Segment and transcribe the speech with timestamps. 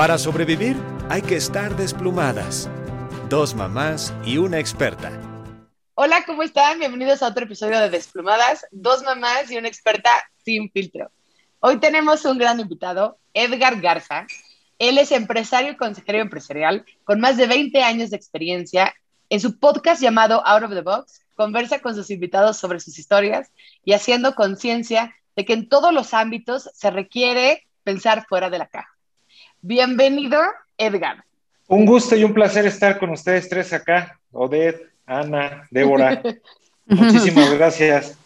[0.00, 0.78] Para sobrevivir
[1.10, 2.70] hay que estar desplumadas.
[3.28, 5.12] Dos mamás y una experta.
[5.92, 6.78] Hola, ¿cómo están?
[6.78, 10.08] Bienvenidos a otro episodio de Desplumadas, dos mamás y una experta
[10.42, 11.10] sin filtro.
[11.58, 14.26] Hoy tenemos un gran invitado, Edgar Garza.
[14.78, 18.94] Él es empresario y consejero empresarial con más de 20 años de experiencia.
[19.28, 23.52] En su podcast llamado Out of the Box, conversa con sus invitados sobre sus historias
[23.84, 28.66] y haciendo conciencia de que en todos los ámbitos se requiere pensar fuera de la
[28.66, 28.96] caja.
[29.62, 30.40] Bienvenido,
[30.78, 31.22] Edgar.
[31.68, 36.22] Un gusto y un placer estar con ustedes tres acá, Odette, Ana, Débora.
[36.86, 38.16] Muchísimas gracias.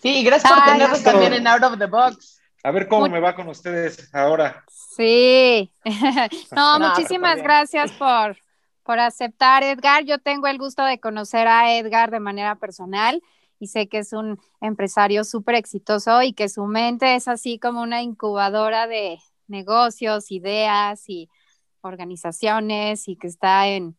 [0.00, 2.40] Sí, gracias por tenernos también en Out of the Box.
[2.62, 4.64] A ver cómo me va con ustedes ahora.
[4.68, 5.72] Sí.
[6.54, 8.36] no, muchísimas gracias por,
[8.84, 10.04] por aceptar, Edgar.
[10.04, 13.20] Yo tengo el gusto de conocer a Edgar de manera personal
[13.58, 17.82] y sé que es un empresario súper exitoso y que su mente es así como
[17.82, 21.28] una incubadora de, negocios, ideas y
[21.80, 23.96] organizaciones y que está en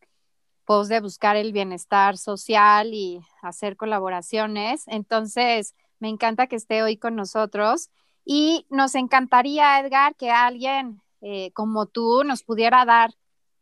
[0.64, 4.84] pos de buscar el bienestar social y hacer colaboraciones.
[4.86, 7.90] Entonces, me encanta que esté hoy con nosotros
[8.24, 13.14] y nos encantaría, Edgar, que alguien eh, como tú nos pudiera dar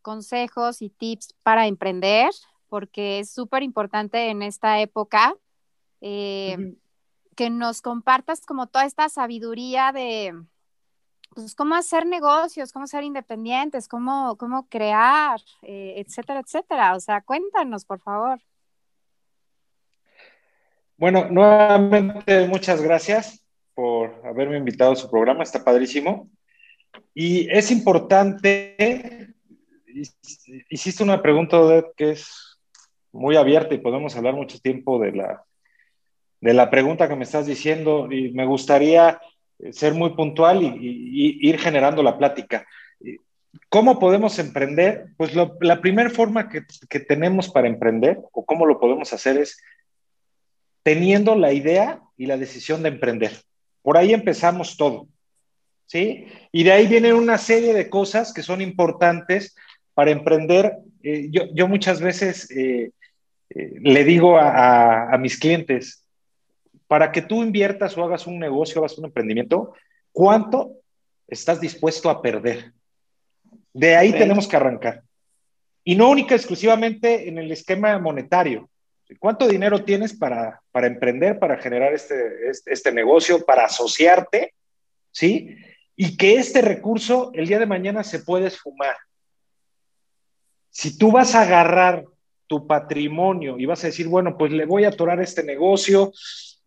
[0.03, 2.31] consejos y tips para emprender,
[2.69, 5.35] porque es súper importante en esta época
[6.01, 6.77] eh,
[7.37, 10.35] que nos compartas como toda esta sabiduría de,
[11.37, 16.97] pues, cómo hacer negocios, cómo ser independientes, cómo, cómo crear, eh, etcétera, etcétera.
[16.97, 18.41] O sea, cuéntanos, por favor.
[20.97, 26.31] Bueno, nuevamente muchas gracias por haberme invitado a su programa, está padrísimo.
[27.13, 29.35] Y es importante,
[30.71, 31.59] hiciste una pregunta
[31.99, 32.59] que es
[33.13, 35.45] muy abierta y podemos hablar mucho tiempo de la,
[36.41, 39.21] de la pregunta que me estás diciendo y me gustaría
[39.73, 42.67] ser muy puntual y, ir generando la plática.
[43.69, 45.07] ¿Cómo podemos emprender?
[45.17, 49.63] Pues la primera forma que, tenemos para emprender o cómo lo podemos hacer es
[50.83, 53.33] teniendo la idea y la decisión de emprender.
[53.83, 55.09] Por ahí empezamos todo.
[55.87, 56.27] ¿Sí?
[56.51, 59.55] Y de ahí vienen una serie de cosas que son importantes
[59.95, 60.79] para emprender.
[61.03, 62.91] Eh, yo, muchas veces eh,
[63.51, 66.06] eh, le digo a mis clientes,
[66.87, 69.75] para que tú inviertas o hagas un negocio, hagas un emprendimiento,
[70.13, 70.73] ¿cuánto
[71.27, 72.73] estás dispuesto a perder?
[73.73, 75.03] De ahí tenemos que arrancar.
[75.85, 78.69] Y no única exclusivamente en el esquema monetario.
[79.21, 84.55] ¿Cuánto dinero tienes para, para emprender, para generar este, este, este, negocio, para asociarte?
[85.13, 85.57] ¿Sí?
[85.95, 88.97] Y que este recurso el día de mañana se puede esfumar.
[90.71, 92.05] Si tú vas a agarrar
[92.47, 96.13] tu patrimonio y vas a decir, bueno, pues le voy a atorar este negocio,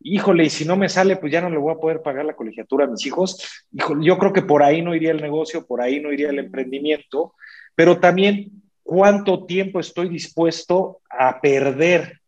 [0.01, 2.35] híjole, y si no me sale, pues ya no le voy a poder pagar la
[2.35, 3.65] colegiatura a mis hijos.
[3.71, 6.39] Híjole, yo creo que por ahí no iría el negocio, por ahí no iría el
[6.39, 7.33] emprendimiento,
[7.75, 8.51] pero también
[8.83, 12.21] cuánto tiempo estoy dispuesto a perder,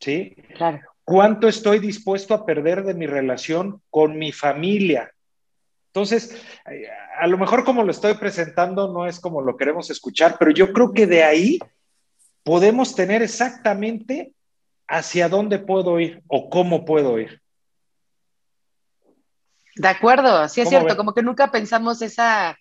[0.00, 0.36] ¿sí?
[0.56, 0.80] Claro.
[1.04, 5.12] ¿Cuánto estoy dispuesto a perder de mi relación con mi familia?
[5.88, 6.42] Entonces,
[7.18, 10.72] a lo mejor como lo estoy presentando no es como lo queremos escuchar, pero yo
[10.72, 11.58] creo que de ahí
[12.44, 14.32] podemos tener exactamente
[14.88, 17.40] hacia dónde puedo ir o cómo puedo ir.
[19.74, 22.58] De acuerdo, sí es cierto, como que nunca pensamos esa,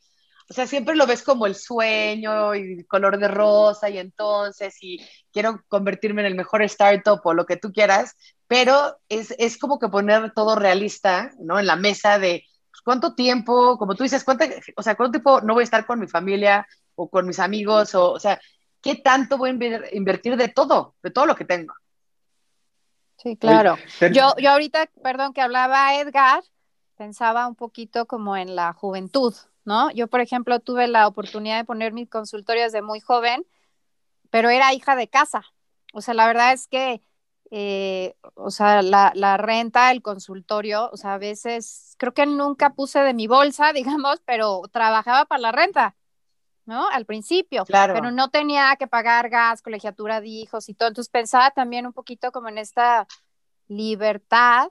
[0.49, 5.05] o sea, siempre lo ves como el sueño y color de rosa y entonces y
[5.31, 8.15] quiero convertirme en el mejor startup o lo que tú quieras,
[8.47, 11.59] pero es, es como que poner todo realista, ¿no?
[11.59, 14.45] En la mesa de pues, cuánto tiempo, como tú dices, cuánto,
[14.77, 16.65] o sea, cuánto tiempo no voy a estar con mi familia
[16.95, 18.39] o con mis amigos, o, o sea,
[18.81, 21.73] qué tanto voy a invertir de todo, de todo lo que tengo.
[23.21, 23.77] Sí, claro.
[24.11, 26.43] Yo, yo ahorita, perdón, que hablaba Edgar,
[26.95, 29.91] pensaba un poquito como en la juventud, ¿no?
[29.91, 33.45] Yo, por ejemplo, tuve la oportunidad de poner mis consultorios de muy joven,
[34.31, 35.43] pero era hija de casa.
[35.93, 37.03] O sea, la verdad es que,
[37.51, 42.73] eh, o sea, la, la, renta, el consultorio, o sea, a veces, creo que nunca
[42.73, 45.95] puse de mi bolsa, digamos, pero trabajaba para la renta.
[46.65, 46.87] ¿No?
[46.89, 47.93] Al principio, claro.
[47.93, 50.89] pero no tenía que pagar gas, colegiatura de hijos y todo.
[50.89, 53.07] Entonces pensaba también un poquito como en esta
[53.67, 54.69] libertad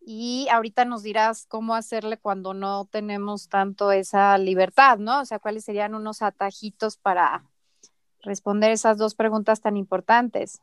[0.00, 5.20] y ahorita nos dirás cómo hacerle cuando no tenemos tanto esa libertad, ¿no?
[5.20, 7.44] O sea, cuáles serían unos atajitos para
[8.22, 10.60] responder esas dos preguntas tan importantes.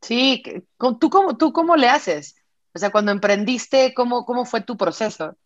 [0.00, 0.42] Sí,
[0.78, 2.36] ¿tú cómo, tú cómo le haces?
[2.74, 5.36] O sea, cuando emprendiste, ¿cómo, cómo fue tu proceso?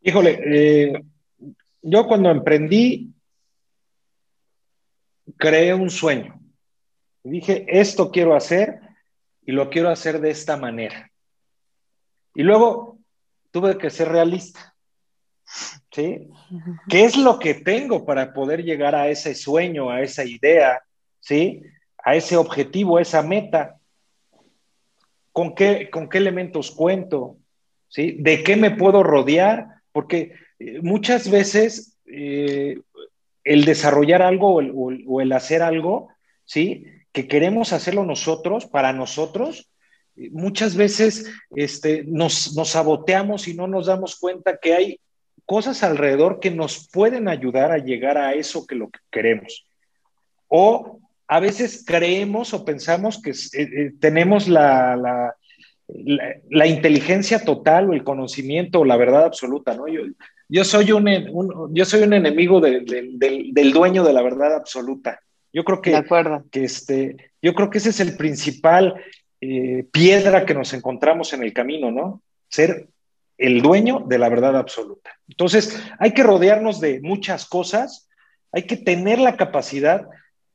[0.00, 1.04] Híjole, eh,
[1.82, 3.12] yo cuando emprendí,
[5.36, 6.40] creé un sueño.
[7.24, 8.80] dije, esto quiero hacer
[9.44, 11.10] y lo quiero hacer de esta manera.
[12.34, 12.98] Y luego
[13.50, 14.74] tuve que ser realista.
[15.90, 16.30] ¿sí?
[16.88, 20.82] ¿Qué es lo que tengo para poder llegar a ese sueño, a esa idea,
[21.20, 21.62] ¿sí?
[22.04, 23.78] A ese objetivo, a esa meta.
[25.32, 27.36] ¿Con qué, con qué elementos cuento?
[27.88, 28.16] ¿Sí?
[28.20, 29.66] ¿De qué me puedo rodear?
[29.92, 32.80] Porque eh, muchas veces eh,
[33.44, 36.08] el desarrollar algo o el, hacer algo,
[36.44, 36.86] ¿sí?
[37.12, 39.68] Que queremos hacerlo nosotros, para nosotros,
[40.30, 45.00] muchas veces este, nos, nos saboteamos y no nos damos cuenta que hay
[45.46, 49.66] cosas alrededor que nos pueden ayudar a llegar a eso que lo que queremos.
[50.48, 55.34] O a veces creemos o pensamos que eh, eh, tenemos la, la,
[56.50, 59.84] la, inteligencia total o el conocimiento o la verdad absoluta, ¿no?
[60.52, 65.20] Yo, soy, un, yo soy un enemigo del, del, dueño de la verdad absoluta.
[65.50, 66.04] Yo creo que,
[66.50, 69.02] que este, yo creo que ese es el principal
[69.40, 72.22] eh, piedra que nos encontramos en el camino, ¿no?
[72.48, 72.88] Ser
[73.38, 75.18] el dueño de la verdad absoluta.
[75.26, 78.10] Entonces, hay que rodearnos de muchas cosas,
[78.52, 80.06] hay que tener la capacidad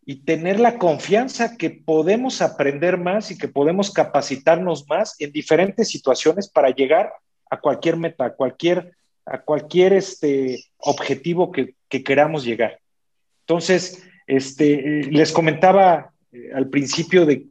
[0.06, 5.90] y tener la confianza que podemos aprender más y que podemos capacitarnos más en diferentes
[5.90, 7.12] situaciones para llegar
[7.50, 8.97] a cualquier meta, a cualquier,
[9.30, 12.80] a cualquier este, objetivo que, queramos llegar.
[13.42, 17.48] Entonces, este, les comentaba eh, al principio de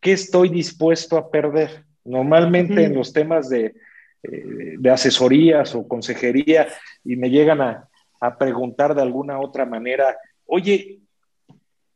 [0.00, 1.84] qué estoy dispuesto a perder.
[2.04, 3.74] Normalmente en los temas de,
[4.22, 6.66] eh, de asesorías o consejería
[7.04, 7.88] y me llegan a,
[8.36, 10.98] preguntar de alguna otra manera, oye,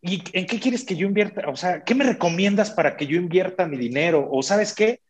[0.01, 1.49] ¿y en qué quieres que yo invierta?
[1.49, 4.29] O sea, ¿qué me recomiendas para que yo invierta mi dinero?
[4.31, 5.01] O sabes qué,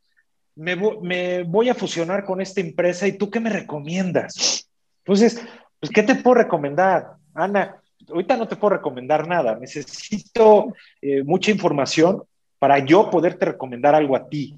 [0.54, 4.68] me, voy a fusionar con esta empresa y tú qué me recomiendas?
[5.04, 5.40] Entonces,
[5.80, 7.14] pues, ¿qué te puedo recomendar?
[7.34, 12.22] Ana, ahorita no te puedo recomendar nada, necesito eh, mucha información
[12.58, 14.56] para yo poderte recomendar algo a ti.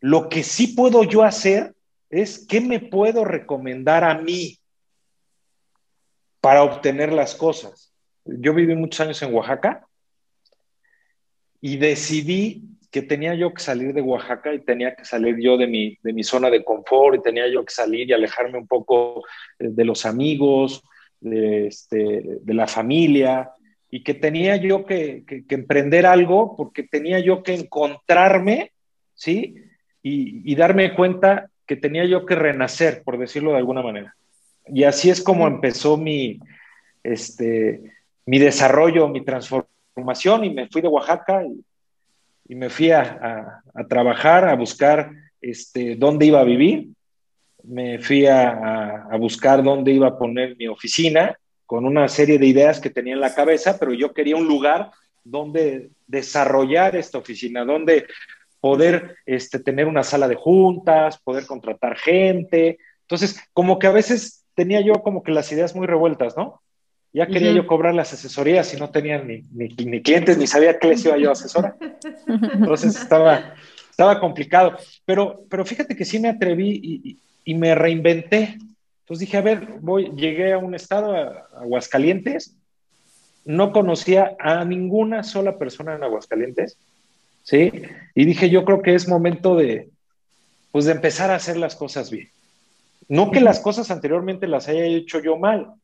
[0.00, 1.74] Lo que sí puedo yo hacer
[2.10, 4.58] es qué me puedo recomendar a mí
[6.40, 7.92] para obtener las cosas.
[8.24, 9.86] Yo viví muchos años en Oaxaca
[11.60, 15.66] y decidí que tenía yo que salir de Oaxaca y tenía que salir yo de
[15.66, 19.24] mi, de mi zona de confort y tenía yo que salir y alejarme un poco
[19.58, 20.82] de los amigos,
[21.18, 23.50] de, este, de la familia
[23.90, 28.72] y que tenía yo que, emprender algo porque tenía yo que encontrarme,
[29.14, 29.56] ¿sí?
[30.02, 34.14] Y, y darme cuenta que tenía yo que renacer, por decirlo de alguna manera.
[34.66, 36.38] Y así es como empezó mi,
[37.02, 37.80] este,
[38.26, 41.64] mi desarrollo, mi transformación, y me fui de Oaxaca y,
[42.48, 46.88] me fui a, trabajar, a buscar este, dónde iba a vivir.
[47.64, 52.46] Me fui a, a, buscar dónde iba a poner mi oficina con una serie de
[52.46, 54.90] ideas que tenía en la cabeza, pero yo quería un lugar
[55.24, 58.06] donde desarrollar esta oficina, donde
[58.62, 62.78] poder este, tener una sala de juntas, poder contratar gente.
[63.02, 66.62] Entonces, como que a veces tenía yo como que las ideas muy revueltas, ¿no?
[67.12, 70.88] Ya quería yo cobrar las asesorías y no tenía ni, ni, clientes, ni sabía qué
[70.88, 71.76] les iba yo a asesorar.
[72.26, 73.54] Entonces estaba,
[73.90, 74.78] estaba complicado.
[75.04, 78.56] Pero, pero fíjate que sí me atreví y, y, me reinventé.
[79.00, 82.56] Entonces dije, a ver, voy, llegué a un estado, a Aguascalientes,
[83.44, 86.78] no conocía a ninguna sola persona en Aguascalientes
[87.42, 87.72] ¿sí?
[88.14, 89.90] Y dije, yo creo que es momento de,
[90.70, 92.28] pues, de empezar a hacer las cosas bien.
[93.08, 95.74] No que las cosas anteriormente las haya hecho yo mal,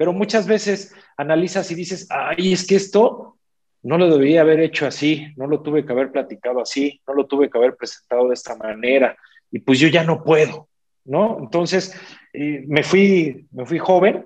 [0.00, 3.36] pero muchas veces analizas y dices, ay, es que esto
[3.82, 7.26] no lo debía haber hecho así, no lo tuve que haber platicado así, no lo
[7.26, 9.14] tuve que haber presentado de esta manera,
[9.50, 10.70] y pues yo ya no puedo,
[11.04, 11.36] ¿no?
[11.38, 11.94] Entonces,
[12.32, 14.24] eh, me, fui, me fui joven,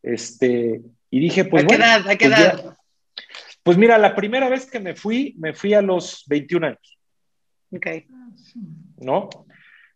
[0.00, 0.80] este,
[1.10, 1.64] y dije, pues...
[1.64, 2.08] ¿A qué edad?
[2.08, 2.76] ¿A qué pues edad?
[3.64, 6.98] Pues mira, la primera vez que me fui, me fui a los 21 años.
[7.72, 7.86] Ok.
[8.98, 9.28] ¿No?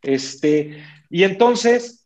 [0.03, 2.05] Este, y entonces,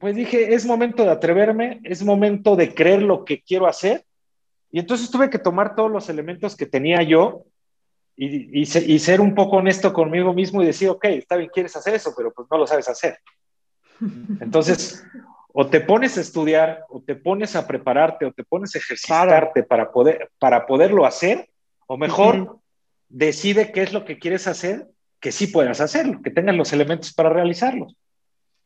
[0.00, 4.02] pues dije, es momento de atreverme, es momento de creer lo que quiero hacer.
[4.72, 7.44] Y entonces tuve que tomar todos los elementos que tenía yo
[8.16, 11.94] y, y, ser un poco honesto conmigo mismo y decir, ok, está bien, quieres hacer
[11.94, 13.18] eso, pero pues no lo sabes hacer.
[14.40, 15.04] Entonces,
[15.52, 19.64] o te pones a estudiar, o te pones a prepararte, o te pones a ejercitarte
[19.64, 21.50] para, poder, para poderlo hacer,
[21.86, 22.58] o mejor,
[23.10, 24.86] decide qué es lo que quieres hacer,
[25.20, 27.88] que sí puedas hacerlo, que tengas los elementos para realizarlo.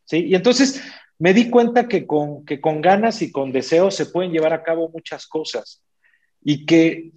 [0.04, 0.26] ¿Sí?
[0.26, 0.82] Y entonces
[1.18, 4.62] me di cuenta que con, que con ganas y con deseos se pueden llevar a
[4.62, 5.82] cabo muchas cosas
[6.42, 7.12] y que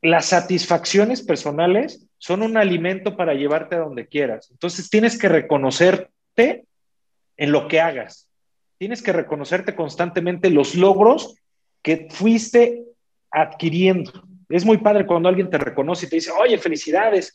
[0.00, 4.50] las satisfacciones personales son un alimento para llevarte a donde quieras.
[4.50, 6.66] Entonces tienes que reconocerte
[7.36, 8.28] en lo que hagas
[8.82, 11.36] tienes que reconocerte constantemente los logros
[11.82, 12.82] que fuiste
[13.30, 14.10] adquiriendo.
[14.48, 17.32] Es muy padre cuando alguien te reconoce y te dice, oye, felicidades,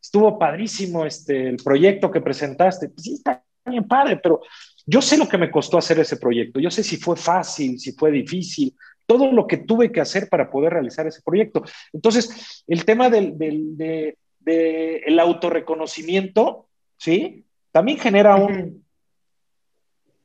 [0.00, 2.88] estuvo padrísimo este, el proyecto que presentaste.
[2.88, 4.40] Pues sí, está bien padre, pero
[4.86, 7.92] yo sé lo que me costó hacer ese proyecto, yo sé si fue fácil, si
[7.92, 8.74] fue difícil,
[9.04, 11.62] todo lo que tuve que hacer para poder realizar ese proyecto.
[11.92, 14.16] Entonces, el tema del, del
[14.46, 17.44] el autorreconocimiento, ¿sí?
[17.72, 18.84] También genera un,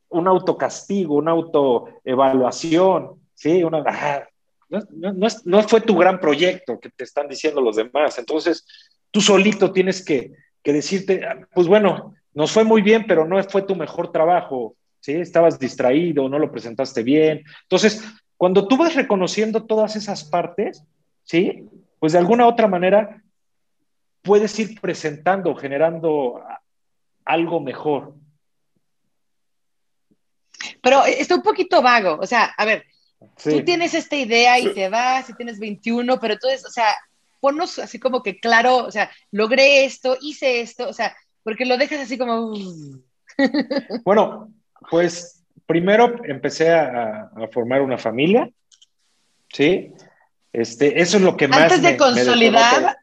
[0.08, 3.64] un autocastigo, una autoevaluación, ¿sí?
[3.64, 4.28] Una, ah,
[4.68, 5.12] no,
[5.44, 8.18] no, fue tu gran proyecto que te están diciendo los demás.
[8.18, 8.64] Entonces,
[9.10, 13.42] tú solito tienes que, que decirte, ah, pues bueno, nos fue muy bien, pero no
[13.44, 15.12] fue tu mejor trabajo, ¿sí?
[15.12, 17.42] Estabas distraído, no lo presentaste bien.
[17.62, 18.02] Entonces,
[18.36, 20.82] cuando tú vas reconociendo todas esas partes,
[21.24, 21.64] ¿sí?
[21.98, 23.22] Pues de alguna otra manera
[24.22, 26.42] puedes ir presentando, generando
[27.24, 28.14] algo mejor.
[30.80, 32.84] Pero está un poquito vago, o sea, a ver,
[33.42, 36.86] tú tienes esta idea y te vas y tienes 21, pero entonces, o sea,
[37.40, 41.76] ponnos así como que claro, o sea, logré esto, hice esto, o sea, porque lo
[41.76, 42.54] dejas así como...
[44.04, 44.52] bueno,
[44.90, 48.48] pues primero empecé a, formar una familia,
[49.52, 49.92] ¿sí?
[50.52, 51.62] Este, eso es lo que más...
[51.62, 52.96] Antes de consolidar...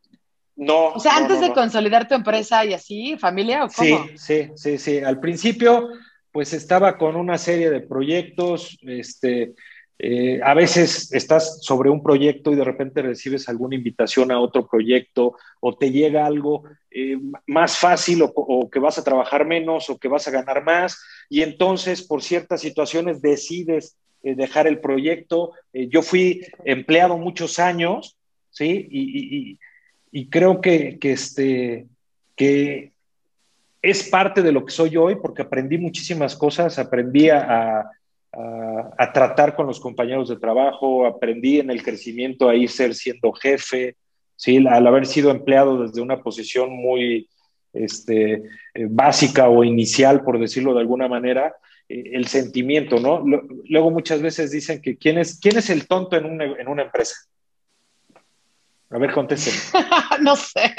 [0.55, 0.89] no.
[0.89, 4.05] O sea, antes de consolidar tu empresa y así, familia o cómo?
[4.05, 4.99] Sí, sí, sí, sí.
[4.99, 5.89] Al principio,
[6.31, 9.53] pues estaba con una serie de proyectos, este,
[10.01, 14.65] eh, a veces estás sobre un proyecto y de repente recibes alguna invitación a otro
[14.65, 19.97] proyecto o te llega algo eh, más fácil o, que vas a trabajar menos o
[19.97, 25.51] que vas a ganar más y entonces por ciertas situaciones decides eh, dejar el proyecto.
[25.73, 28.17] yo fui empleado muchos años,
[28.51, 28.87] ¿sí?
[30.11, 31.87] Y, creo que, este,
[32.37, 32.93] que
[33.81, 37.91] es parte de lo que soy hoy porque aprendí muchísimas cosas, aprendí a a,
[38.31, 43.95] tratar con los compañeros de trabajo, aprendí en el crecimiento a ir ser siendo jefe,
[44.35, 44.65] ¿sí?
[44.67, 47.27] al haber sido empleado desde una posición muy
[47.73, 51.55] este, eh, básica o inicial, por decirlo de alguna manera,
[51.87, 53.23] eh, el sentimiento, ¿no?
[53.65, 56.83] Luego muchas veces dicen que ¿quién es, quién es el tonto en una, en una
[56.83, 57.15] empresa?
[58.91, 59.53] A ver, contesten.
[60.21, 60.73] no sé.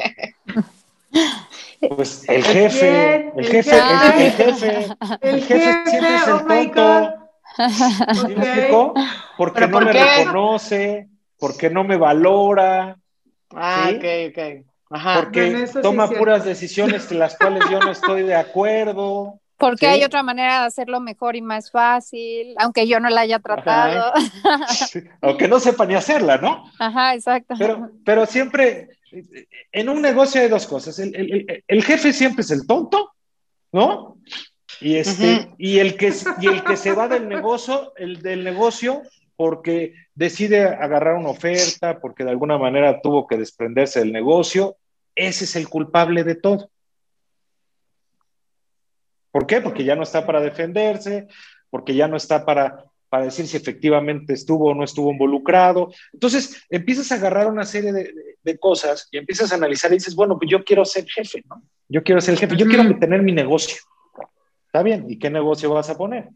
[1.80, 4.86] Pues el jefe, el jefe, el jefe,
[5.22, 6.46] el jefe, siempre es el
[7.60, 8.94] oh tonto.
[9.36, 12.96] Porque no me reconoce, porque no me valora.
[13.54, 14.66] Ah, ok, ok.
[15.14, 19.40] Porque toma puras decisiones de las cuales yo no estoy de acuerdo.
[19.56, 23.38] Porque hay otra manera de hacerlo mejor y más fácil, aunque yo no la haya
[23.38, 24.12] tratado.
[25.20, 26.64] Aunque no sepa ni hacerla, ¿no?
[26.78, 27.54] Ajá, exacto.
[27.58, 28.88] Pero, pero siempre,
[29.70, 30.98] en un negocio hay dos cosas.
[30.98, 33.12] el jefe siempre es el tonto,
[33.70, 34.16] ¿no?
[34.80, 39.02] Y, este, y, el que, y el que se va del negocio, el del negocio,
[39.36, 44.76] porque decide agarrar una oferta, porque de alguna manera tuvo que desprenderse del negocio,
[45.14, 46.70] ese es el culpable de todo.
[49.30, 49.60] ¿Por qué?
[49.60, 51.28] Porque ya no está para defenderse,
[51.70, 55.92] porque ya no está para, para decir si efectivamente estuvo o no estuvo involucrado.
[56.12, 60.14] Entonces empiezas a agarrar una serie de, de, cosas y empiezas a analizar y dices,
[60.14, 61.62] bueno, pues yo quiero ser jefe, ¿no?
[61.88, 63.76] Yo quiero ser jefe, yo quiero tener mi negocio.
[64.70, 66.28] Está bien, ¿y qué negocio vas a poner?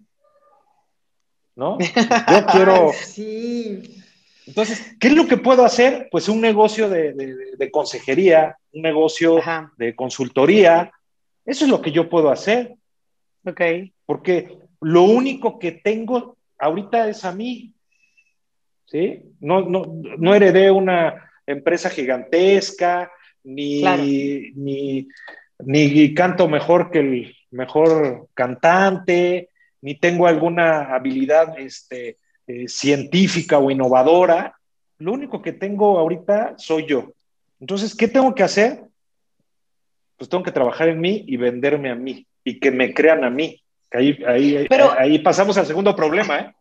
[1.54, 1.78] ¿No?
[2.32, 2.90] Yo quiero...
[2.92, 4.02] sí.
[4.44, 6.08] Entonces, ¿qué es lo que puedo hacer?
[6.10, 9.40] Pues un negocio de, consejería, un negocio
[9.76, 10.90] de consultoría.
[11.46, 12.74] Eso es lo que yo puedo hacer.
[13.46, 13.60] Ok.
[14.04, 17.72] Porque lo único que tengo ahorita es a mí.
[18.86, 19.22] ¿Sí?
[19.38, 19.84] No, no,
[20.18, 23.12] no heredé una empresa gigantesca,
[23.44, 23.82] ni,
[24.56, 25.08] ni,
[25.60, 33.70] ni canto mejor que el, mejor cantante, ni tengo alguna habilidad este, eh, científica o
[33.70, 34.56] innovadora.
[34.98, 37.12] Lo único que tengo ahorita soy yo.
[37.60, 38.82] Entonces, ¿qué tengo que hacer?
[40.16, 43.30] Pues tengo que trabajar en mí y venderme a mí y que me crean a
[43.30, 43.62] mí.
[43.90, 44.66] Ahí, ahí,
[44.98, 46.54] ahí pasamos al segundo problema, ¿eh?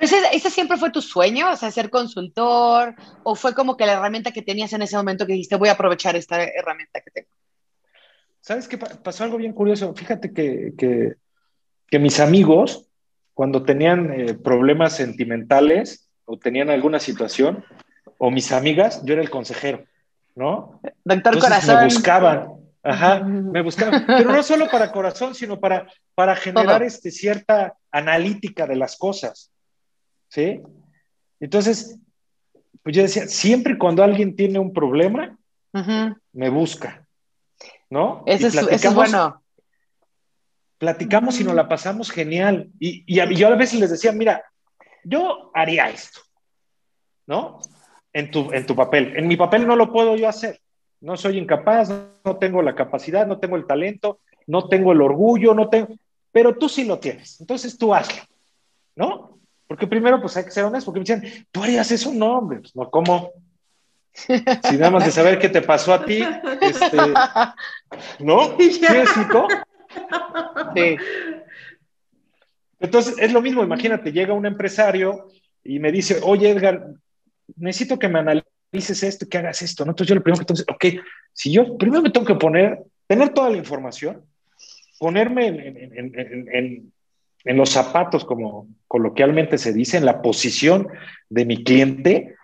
[0.00, 1.52] ¿Ese, ¿Ese, siempre fue tu sueño?
[1.52, 5.26] O sea, ser consultor, o fue como que la herramienta que tenías en ese momento
[5.26, 7.28] que dijiste, voy a aprovechar esta herramienta que tengo?
[8.42, 8.76] ¿Sabes qué?
[8.76, 9.94] Pasó algo bien curioso.
[9.94, 11.16] Fíjate que,
[11.98, 12.88] mis amigos,
[13.34, 17.64] cuando tenían eh, problemas sentimentales o tenían alguna situación,
[18.18, 19.84] o mis amigas, yo era el consejero,
[20.34, 20.80] ¿no?
[21.04, 21.76] Doctor Corazón.
[21.76, 22.48] Me buscaban,
[22.82, 24.04] ajá, me buscaban.
[24.06, 29.52] Pero no solo para corazón, sino para, para generar este, cierta analítica de las cosas,
[30.28, 30.60] ¿sí?
[31.38, 31.96] Entonces,
[32.82, 35.38] pues yo decía, siempre cuando alguien tiene un problema,
[36.32, 37.01] me busca.
[37.92, 38.22] ¿No?
[38.24, 39.42] Eso, es, bueno.
[40.78, 42.70] Platicamos y nos la pasamos genial.
[42.80, 44.42] Y, yo a veces les decía, mira,
[45.04, 46.20] yo haría esto,
[47.26, 47.60] ¿no?
[48.14, 49.14] En tu, en tu papel.
[49.14, 50.58] En mi papel no lo puedo yo hacer.
[51.02, 51.90] No soy incapaz,
[52.24, 55.88] no tengo la capacidad, no tengo el talento, no tengo el orgullo, no tengo...
[56.30, 58.22] pero tú sí lo tienes, entonces tú hazlo,
[58.96, 59.38] ¿no?
[59.66, 62.10] Porque primero, pues hay que ser honesto, porque me dicen, ¿tú harías eso?
[62.14, 63.32] No, hombre, pues no, ¿cómo?
[64.12, 66.22] Si nada más de saber qué te pasó a ti,
[66.60, 66.96] este,
[68.20, 68.56] ¿no?
[70.76, 70.96] ¿Sí.
[72.80, 75.28] Entonces, es lo mismo, imagínate, llega un empresario
[75.64, 76.86] y me dice, oye, Edgar,
[77.56, 79.92] necesito que me analices esto, que hagas esto, ¿no?
[79.92, 83.30] Entonces yo le primero que entonces, ok, si yo primero me tengo que poner, tener
[83.30, 84.24] toda la información,
[84.98, 86.92] ponerme en,
[87.44, 90.88] en los zapatos, como coloquialmente se dice, en la posición
[91.28, 92.36] de mi cliente,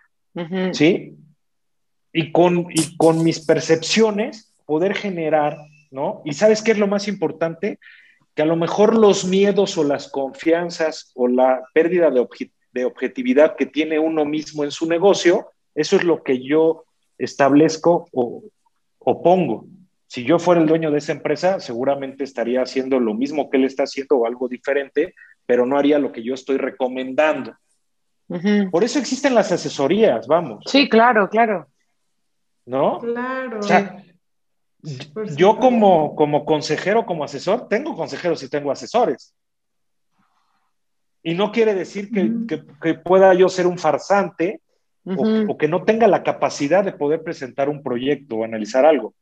[0.72, 1.16] ¿sí?
[2.18, 5.56] Y con, y con mis percepciones poder generar,
[5.90, 6.20] ¿no?
[6.24, 7.78] Y sabes qué es lo más importante?
[8.34, 12.26] Que a lo mejor los miedos o las confianzas o la pérdida de,
[12.72, 16.84] de objetividad que tiene uno mismo en su negocio, eso es lo que yo
[17.18, 18.42] establezco o,
[18.98, 19.66] o pongo.
[20.08, 23.64] Si yo fuera el dueño de esa empresa, seguramente estaría haciendo lo mismo que él
[23.64, 25.14] está haciendo o algo diferente,
[25.46, 27.54] pero no haría lo que yo estoy recomendando.
[28.70, 30.64] Por eso existen las asesorías, vamos.
[30.66, 31.66] Sí, claro, claro.
[32.68, 32.98] ¿No?
[32.98, 33.60] Claro.
[35.36, 39.34] yo como, como consejero, como asesor, tengo consejeros y tengo asesores.
[41.22, 44.60] Y no quiere decir que, pueda yo ser un farsante
[45.04, 49.14] o, que no tenga la capacidad de poder presentar un proyecto o analizar algo.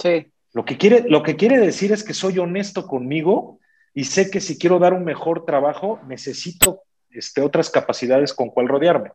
[0.00, 0.32] Sí.
[0.52, 3.58] Lo que, quiere, lo que quiere decir es que soy honesto conmigo
[3.92, 8.68] y sé que si quiero dar un mejor trabajo, necesito este, otras capacidades con cuál
[8.68, 9.10] rodearme.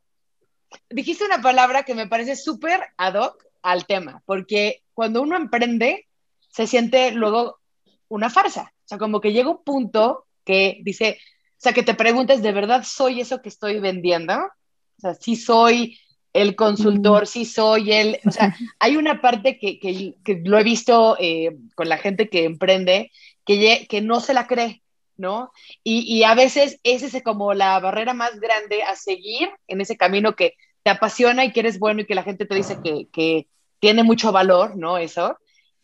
[0.89, 6.07] Dijiste una palabra que me parece súper ad hoc al tema, porque cuando uno emprende,
[6.49, 7.59] se siente luego
[8.07, 8.73] una farsa.
[8.85, 12.51] O sea, como que llega un punto que dice, o sea, que te preguntes, ¿de
[12.51, 14.33] verdad soy eso que estoy vendiendo?
[14.35, 15.97] O sea, sí soy
[16.33, 20.63] el consultor, sí soy el, o sea, hay una parte que, que, que lo he
[20.63, 23.11] visto eh, con la gente que emprende,
[23.45, 24.83] que, que no se la cree,
[25.17, 25.51] ¿no?
[25.83, 29.97] Y, y, a veces esa es como la barrera más grande a seguir en ese
[29.97, 33.07] camino que te apasiona y que eres bueno y que la gente te dice que,
[33.11, 33.47] que
[33.79, 34.97] tiene mucho valor, ¿no?
[34.97, 35.37] Eso.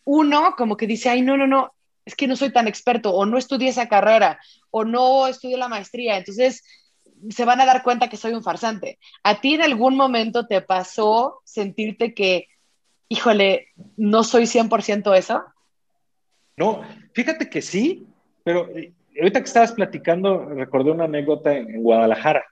[0.04, 1.74] Uno como que dice, ay, no, no, no,
[2.06, 4.40] es que no soy tan experto o no estudié esa carrera
[4.70, 6.18] o no estudié la maestría.
[6.18, 6.64] Entonces,
[7.30, 9.00] se van a dar cuenta que soy un farsante.
[9.24, 12.48] ¿A ti en algún momento te pasó sentirte que,
[13.10, 13.68] híjole,
[13.98, 15.44] no soy 100% eso?
[16.58, 16.82] No,
[17.14, 18.08] fíjate que sí,
[18.44, 22.46] pero eh, ahorita que estabas platicando, recordé una anécdota en, Guadalajara.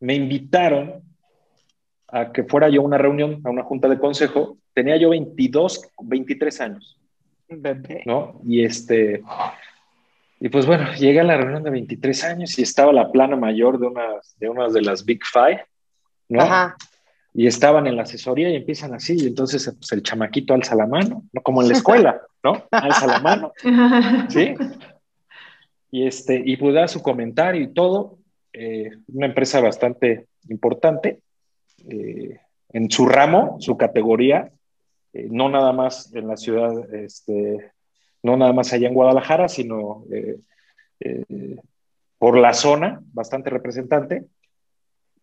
[0.00, 1.02] Me invitaron
[2.12, 4.58] a que fuera yo a una reunión, a una junta de consejo.
[4.74, 6.98] Tenía yo 22, 23 años.
[8.06, 8.40] ¿No?
[8.46, 9.22] Y este,
[10.38, 13.78] y pues bueno, llegué a la reunión de 23 años y estaba la plana mayor
[13.78, 15.64] de unas de, unas de las Big Five,
[16.28, 16.42] ¿no?
[16.42, 16.76] Ajá.
[17.34, 20.86] Y estaban en la asesoría y empiezan así, y entonces pues, el chamaquito alza la
[20.86, 21.42] mano, ¿no?
[21.42, 22.64] Como en la escuela, ¿no?
[22.70, 23.52] Alza la mano,
[24.28, 24.54] ¿sí?
[25.90, 28.18] Y, este, y pues da su comentario y todo.
[28.52, 31.20] Eh, una empresa bastante importante
[31.88, 32.40] eh,
[32.72, 34.50] en su ramo, su categoría,
[35.12, 37.72] eh, no nada más en la ciudad este,
[38.22, 40.38] no nada más allá en Guadalajara, sino eh,
[42.18, 44.26] por la zona, bastante representante,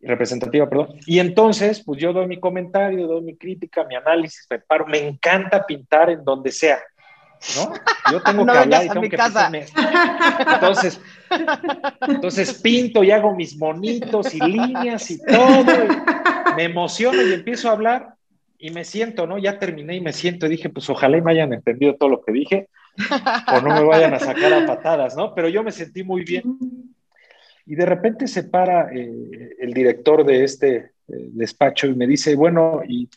[0.02, 0.96] representativa, perdón.
[1.06, 5.00] Y entonces, pues yo doy mi comentario, doy mi crítica, mi análisis, me paro, me
[5.08, 6.80] encanta pintar en donde sea,
[7.56, 7.74] ¿no?
[8.12, 9.52] Yo tengo que hablar y tengo que casa.
[10.54, 11.00] Entonces,
[12.08, 15.66] entonces pinto y hago mis monitos y líneas y todo,
[16.56, 18.16] me emociono y empiezo a hablar
[18.60, 19.38] y me siento, ¿no?
[19.38, 22.32] Ya terminé y me siento y dije, pues ojalá me hayan entendido todo lo que
[22.32, 22.70] dije
[23.54, 25.34] o no me vayan a sacar a patadas, ¿no?
[25.36, 26.44] Pero yo me sentí muy bien.
[27.66, 32.36] Y de repente se para eh, el director de este eh, despacho y me dice,
[32.36, 33.10] bueno, ¿y,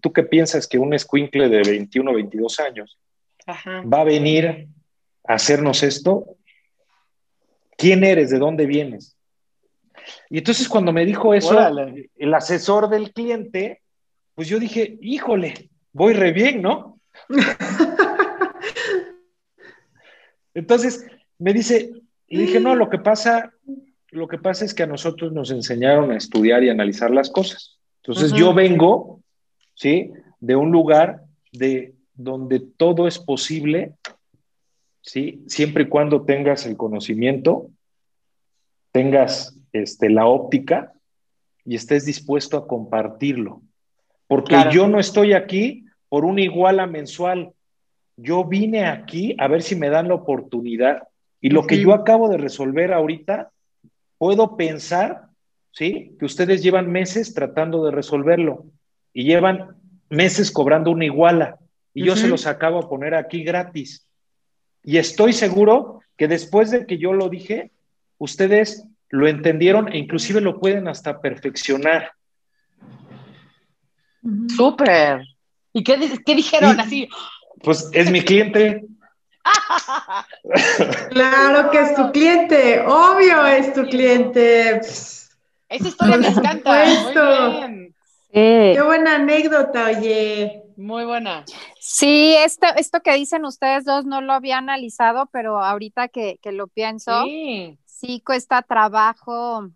[0.00, 2.98] tú qué piensas que un escuincle de 21 o 22 años
[3.46, 4.68] va a venir
[5.26, 6.36] a hacernos esto?
[7.76, 8.30] ¿Quién eres?
[8.30, 9.16] ¿De dónde vienes?
[10.30, 11.58] Y entonces cuando me dijo eso,
[12.16, 13.82] el asesor del cliente,
[14.34, 16.98] pues yo dije, híjole, voy re bien, ¿no?
[20.54, 21.06] Entonces
[21.38, 21.90] me dice,
[22.28, 23.52] le dije, no, lo que pasa,
[24.10, 27.78] lo que pasa es que a nosotros nos enseñaron a estudiar y analizar las cosas.
[28.02, 29.20] Entonces yo vengo,
[29.74, 30.12] ¿sí?
[30.40, 33.94] De un lugar de donde todo es posible,
[35.02, 35.42] ¿sí?
[35.46, 37.70] Siempre y cuando tengas el conocimiento,
[38.92, 40.92] tengas este, la óptica
[41.64, 43.62] y estés dispuesto a compartirlo.
[44.26, 47.52] Porque yo no estoy aquí por una iguala mensual
[48.16, 51.08] yo vine aquí a ver si me dan la oportunidad.
[51.40, 53.50] Y lo que yo acabo de resolver ahorita,
[54.18, 55.26] puedo pensar,
[55.72, 56.16] ¿sí?
[56.18, 58.66] Que ustedes llevan meses tratando de resolverlo
[59.12, 59.76] y llevan
[60.08, 61.58] meses cobrando una iguala
[61.94, 64.06] y yo se los acabo de poner aquí gratis.
[64.82, 67.70] Y estoy seguro que después de que yo lo dije,
[68.18, 72.12] ustedes lo entendieron e inclusive lo pueden hasta perfeccionar.
[74.54, 75.22] Súper.
[75.72, 75.96] ¿Y qué,
[76.34, 77.08] dijeron así?
[77.62, 78.84] Pues es mi cliente.
[81.10, 84.80] claro que es tu cliente, obvio es tu cliente.
[85.68, 86.84] Esa historia me encanta.
[86.84, 87.94] Muy bien.
[88.32, 90.63] Qué buena anécdota, oye.
[90.76, 91.44] Muy buena.
[91.78, 96.68] Sí, esto, esto que dicen ustedes dos no lo había analizado, pero ahorita que, lo
[96.68, 98.20] pienso, sí.
[98.24, 99.68] cuesta trabajo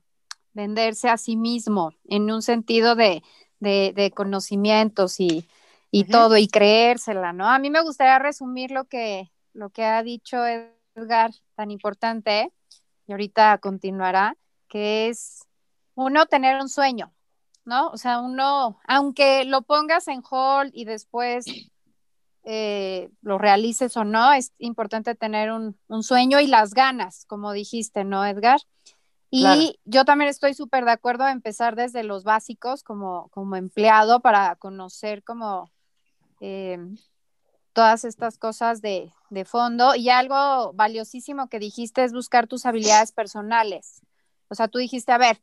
[0.53, 3.23] venderse a sí mismo en un sentido de,
[4.15, 5.47] conocimientos y,
[6.11, 7.49] todo, y creérsela, ¿no?
[7.49, 12.53] A mí me gustaría resumir lo que, lo que ha dicho Edgar, tan importante,
[13.07, 14.37] y ahorita continuará,
[14.69, 15.45] que es
[15.95, 17.13] uno, tener un sueño,
[17.69, 17.89] ¿no?
[17.91, 21.45] O sea, uno, aunque lo pongas en hold y después
[22.45, 28.05] eh, lo realices o no, es importante tener un, sueño y las ganas, como dijiste,
[28.05, 28.61] ¿no, Edgar?
[29.31, 34.21] Y yo también estoy súper de acuerdo a empezar desde los básicos como, como empleado
[34.21, 35.71] para conocer como
[36.41, 36.79] eh,
[37.75, 39.95] todas estas cosas de, de fondo.
[39.95, 44.01] Y algo valiosísimo que dijiste es buscar tus habilidades personales.
[44.49, 45.43] O sea, tú dijiste, a ver,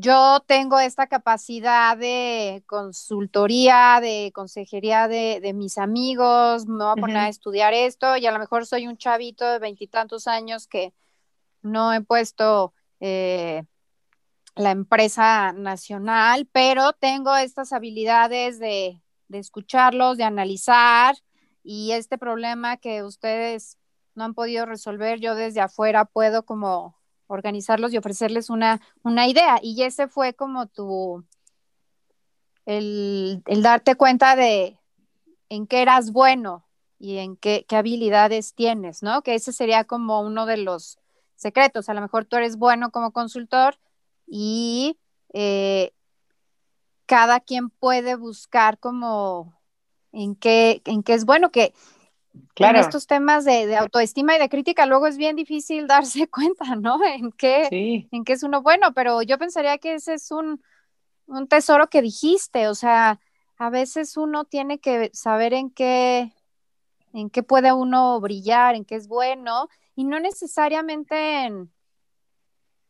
[0.00, 7.16] yo tengo esta capacidad de consultoría, de consejería de, mis amigos, me voy a poner
[7.16, 10.94] a estudiar esto y a lo mejor soy un chavito de veintitantos años que
[11.62, 13.64] no he puesto eh,
[14.54, 21.16] la empresa nacional, pero tengo estas habilidades de, de escucharlos, de analizar
[21.64, 23.78] y este problema que ustedes
[24.14, 26.97] no han podido resolver, yo desde afuera puedo como
[27.28, 29.60] organizarlos y ofrecerles una, una idea.
[29.62, 31.24] Y ese fue como tu,
[32.68, 34.78] el, darte cuenta de
[35.48, 36.66] en qué eras bueno
[36.98, 39.22] y en qué, habilidades tienes, ¿no?
[39.22, 40.98] Que ese sería como uno de los
[41.34, 41.88] secretos.
[41.88, 43.78] A lo mejor tú eres bueno como consultor
[44.26, 44.98] y
[45.32, 45.92] eh,
[47.06, 49.58] cada quien puede buscar como
[50.12, 51.72] en qué, en qué es bueno, que
[52.54, 52.78] Claro.
[52.78, 56.98] En estos temas de, autoestima y de crítica, luego es bien difícil darse cuenta, ¿no?
[57.04, 60.60] En qué, en qué es uno bueno, pero yo pensaría que ese es un,
[61.48, 63.20] tesoro que dijiste, o sea,
[63.58, 66.32] a veces uno tiene que saber en qué,
[67.12, 71.70] en qué puede uno brillar, en qué es bueno, y no necesariamente en,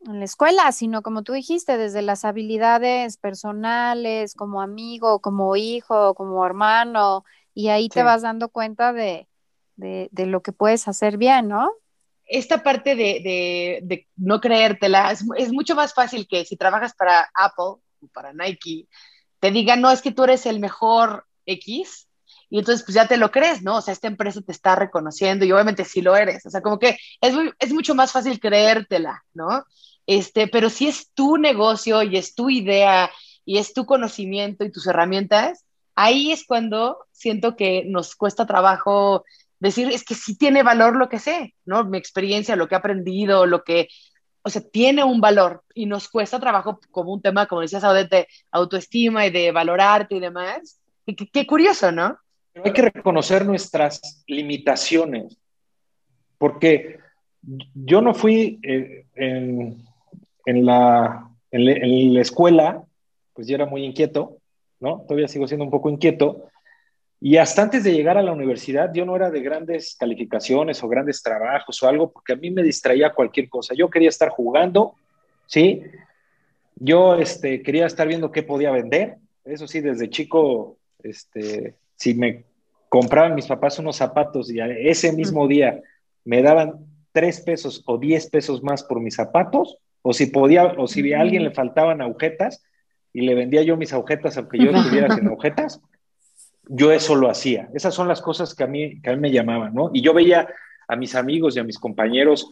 [0.07, 6.15] en la escuela, sino como tú dijiste, desde las habilidades personales, como amigo, como hijo,
[6.15, 9.28] como hermano, y ahí te vas dando cuenta de,
[9.79, 11.71] de, lo que puedes hacer bien, ¿no?
[12.27, 18.09] Esta parte de, no creértela es, mucho más fácil que si trabajas para Apple o
[18.13, 18.87] para Nike,
[19.41, 22.09] te digan, no, es que tú eres el mejor X,
[22.51, 23.77] y entonces pues ya te lo crees, ¿no?
[23.77, 26.79] O sea, esta empresa te está reconociendo y obviamente sí lo eres, o sea, como
[26.79, 29.65] que es, es mucho más fácil creértela, ¿no?
[30.07, 33.11] Este, pero si es tu negocio y es tu idea
[33.45, 35.65] y es tu conocimiento y tus herramientas,
[35.95, 39.25] ahí es cuando siento que nos cuesta trabajo
[39.61, 41.85] decir, es que sí tiene valor lo que sé, ¿no?
[41.85, 43.89] Mi experiencia, lo que he aprendido, lo que,
[44.43, 48.29] o sea, tiene un valor y nos cuesta trabajo como un tema, como decías, de
[48.51, 50.81] autoestima y de valorarte y demás.
[51.07, 52.19] Y qué, curioso, ¿no?
[52.65, 55.39] hay que reconocer nuestras limitaciones,
[56.39, 56.99] porque
[57.75, 59.85] yo no fui eh, en,
[60.45, 62.83] en, la, en, la escuela,
[63.33, 64.39] pues yo era muy inquieto,
[64.81, 65.05] ¿no?
[65.07, 66.49] Todavía sigo siendo un poco inquieto,
[67.21, 70.89] y hasta antes de llegar a la universidad, yo no era de grandes calificaciones o
[70.89, 73.75] grandes trabajos o algo, porque a mí me distraía cualquier cosa.
[73.75, 74.95] Yo quería estar jugando,
[75.47, 75.83] ¿sí?
[76.77, 79.17] Yo este, quería estar viendo qué podía vender.
[79.45, 82.45] Eso sí, desde chico, este, si me
[82.89, 85.81] compraban mis papás unos zapatos y ese mismo día
[86.25, 90.87] me daban tres pesos o diez pesos más por mis zapatos, o si podía, o
[90.87, 92.63] si a alguien le faltaban agujetas
[93.13, 95.81] y le vendía yo mis agujetas aunque yo estuviera sin agujetas,
[96.69, 97.69] yo eso lo hacía.
[97.75, 99.91] Esas son las cosas que a mí, que a mí me llamaban, ¿no?
[99.93, 100.49] Y yo veía
[100.87, 102.51] a mis amigos y a mis compañeros,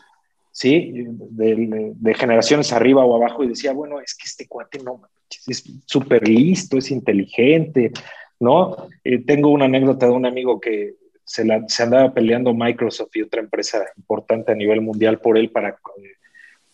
[0.51, 0.93] ¿sí?
[1.07, 5.03] De, generaciones arriba o abajo y decía, bueno, es que este cuate no,
[5.47, 7.93] es súper listo, es inteligente,
[8.41, 8.89] ¿no?
[9.05, 13.23] Eh, tengo una anécdota de un amigo que se, la, se, andaba peleando Microsoft y
[13.23, 15.79] otra empresa importante a nivel mundial por él para...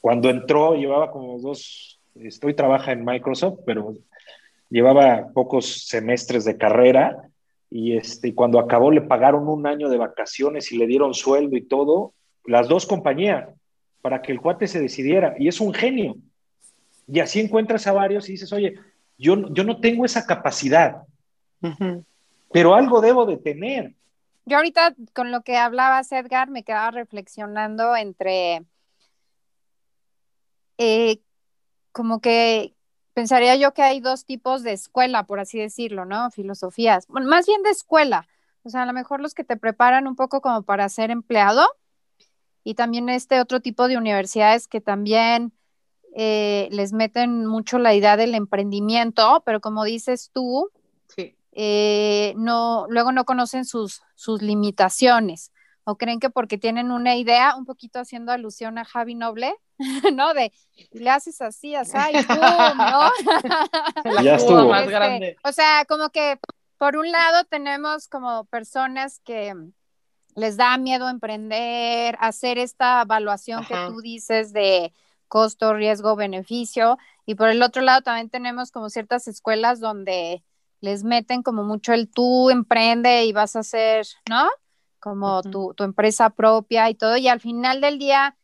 [0.01, 3.95] Cuando entró, llevaba como dos, estoy trabaja en Microsoft, pero
[4.69, 7.31] llevaba pocos semestres de carrera
[7.73, 11.63] y este, cuando acabó le pagaron un año de vacaciones y le dieron sueldo y
[11.63, 12.13] todo,
[12.45, 13.49] las dos compañías,
[14.03, 15.35] para que el cuate se decidiera.
[15.39, 16.17] Y es un genio.
[17.07, 18.75] Y así encuentras a varios y dices, oye,
[19.17, 21.03] yo, yo no tengo esa capacidad,
[22.53, 23.95] pero algo debo de tener.
[24.45, 28.65] yo ahorita con lo que hablabas, Edgar, me quedaba reflexionando entre
[30.77, 31.21] eh,
[31.93, 32.75] como que
[33.15, 36.31] pensaría yo que hay dos tipos de escuela, por así decirlo, ¿no?
[36.31, 38.29] Filosofías, bueno, más bien de escuela,
[38.65, 41.67] o sea, a lo mejor los que te preparan un poco como para ser empleado
[42.65, 45.53] y también este otro tipo de universidades que también
[46.15, 50.71] eh, les meten mucho la idea del emprendimiento, pero como dices tú,
[51.55, 55.52] eh, no, luego no conocen sus, sus limitaciones
[55.85, 59.55] o creen que porque tienen una idea, un poquito haciendo alusión a Javi Noble,
[60.15, 60.35] ¿no?
[60.35, 60.53] De
[60.93, 62.39] le haces así, así, y ¡pum!
[62.39, 64.23] ¿no?
[64.23, 64.69] ya estuvo.
[64.69, 65.37] Más este, grande.
[65.45, 66.39] O sea, como que
[66.79, 69.55] por un lado tenemos como personas que
[70.35, 74.93] les da miedo emprender, hacer esta evaluación que tú dices de
[75.29, 80.43] costo, riesgo, beneficio, y por el otro lado también tenemos como ciertas escuelas donde
[80.81, 84.49] les meten como mucho el tú emprende y vas a hacer, ¿no?
[85.03, 88.37] Como tu, tu, empresa propia y todo, y al final del día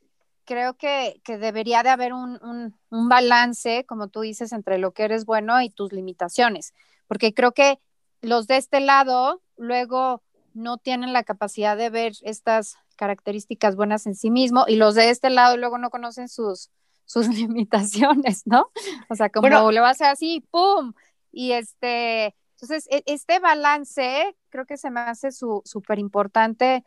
[0.45, 4.93] creo que, que debería de haber un, un, un, balance, como tú dices, entre lo
[4.93, 6.75] que eres bueno y tus limitaciones,
[7.07, 7.79] porque creo que
[8.23, 14.17] los de este lado luego no tienen la capacidad de ver estas características buenas en
[14.17, 16.71] sí mismo y los de este lado luego no conocen sus,
[17.05, 18.71] sus limitaciones, ¿no?
[19.09, 20.93] O sea, como le va a hacer así, ¡pum!
[21.31, 26.85] Y este, entonces, e, este balance creo que se me hace súper importante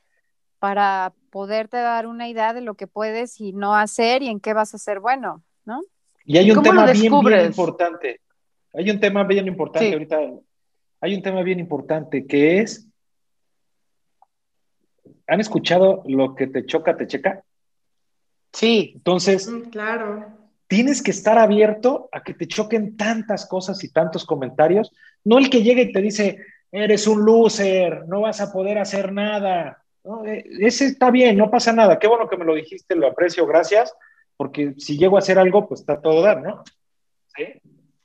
[0.60, 4.54] para poderte dar una idea de lo que puedes y no hacer y en qué
[4.54, 5.82] vas a ser bueno, ¿no?
[6.26, 7.14] Y hay un tema bien,
[7.46, 8.20] importante.
[8.74, 10.20] Hay un tema bien importante ahorita.
[11.00, 12.88] Hay un tema bien importante que es
[15.28, 17.42] ¿Han escuchado lo que te choca, te checa?
[18.52, 18.92] Sí.
[18.96, 20.41] Entonces, mm, claro.
[20.72, 24.94] Tienes que estar abierto a que te choquen tantas cosas y tantos comentarios,
[25.26, 26.38] no el que llegue y te dice,
[26.72, 29.84] eres un loser, no vas a poder hacer nada.
[30.26, 32.00] Eh, ese está bien, no pasa nada.
[32.00, 33.94] Qué bueno que me lo dijiste, lo aprecio, gracias,
[34.38, 36.64] porque si llego a hacer algo, pues está todo dar, ¿no?
[37.36, 37.48] ¿Sí?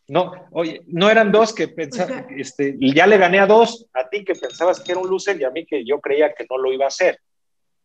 [0.09, 4.24] No, oye, no eran dos que pensaban, este, ya le gané a dos, a ti
[4.24, 6.72] que pensabas que era un loser y a mí que yo creía que no lo
[6.72, 7.20] iba a hacer.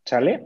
[0.03, 0.43] ¿Sale?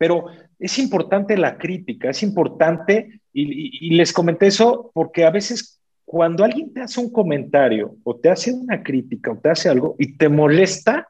[0.00, 6.42] Pero es importante la crítica, es importante, y, les comenté eso porque a veces cuando
[6.42, 10.16] alguien te hace un comentario o te hace una crítica o te hace algo y
[10.16, 11.06] te molesta,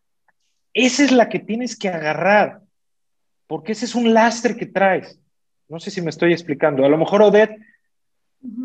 [0.75, 2.63] esa es la que tienes que agarrar,
[3.47, 5.21] porque ese es un lastre que traes.
[5.69, 6.85] No sé si me estoy explicando.
[6.85, 7.57] A lo mejor Odette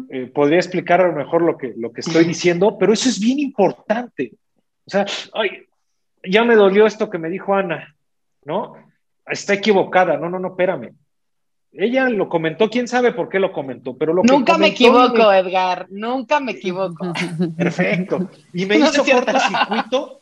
[0.09, 3.19] eh, podría explicar a lo mejor lo que, lo que estoy diciendo, pero eso es
[3.19, 4.33] bien importante.
[4.87, 5.67] O sea, ay,
[6.23, 7.95] ya me dolió esto que me dijo Ana,
[8.43, 8.84] ¿no?
[9.27, 10.93] Está equivocada, no, no, no, espérame.
[11.71, 15.87] Ella lo comentó, quién sabe por qué lo comentó, pero lo Nunca me equivoco, Edgar,
[15.89, 17.11] nunca me equivoco.
[17.57, 18.29] Perfecto.
[18.53, 20.19] Y me hizo cortocircuito,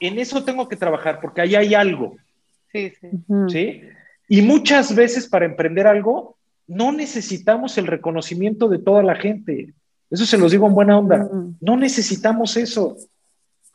[0.00, 2.16] en eso tengo que trabajar, porque ahí hay algo.
[2.70, 3.08] Sí, sí.
[3.48, 3.82] ¿Sí?
[4.28, 9.72] Y muchas veces para emprender algo, no necesitamos el reconocimiento de toda la gente.
[10.10, 11.28] Eso se los digo en buena onda.
[11.60, 12.96] No necesitamos eso.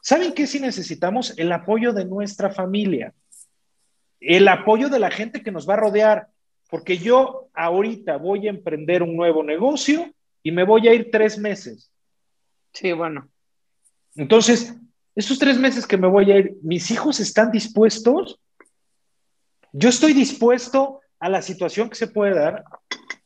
[0.01, 1.33] ¿Saben qué sí necesitamos?
[1.37, 3.13] El apoyo de nuestra familia.
[4.19, 6.27] El apoyo de la gente que nos va a rodear.
[6.69, 10.11] Porque yo ahorita voy a emprender un nuevo negocio
[10.43, 11.89] y me voy a ir tres meses.
[12.73, 13.29] Sí, bueno.
[14.15, 14.75] Entonces,
[15.15, 18.39] esos tres meses que me voy a ir, ¿mis hijos están dispuestos?
[19.71, 22.63] Yo estoy dispuesto a la situación que se puede dar,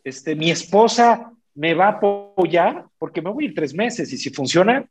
[0.03, 4.17] este, mi esposa me va a apoyar porque me voy a ir tres meses y
[4.17, 4.85] si funciona,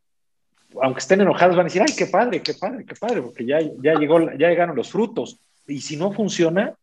[0.82, 3.60] aunque estén enojados, van a decir, ay, qué padre, qué padre, qué padre, porque ya,
[3.82, 5.40] ya, llegó, ya llegaron los frutos.
[5.70, 6.74] Y si no funciona,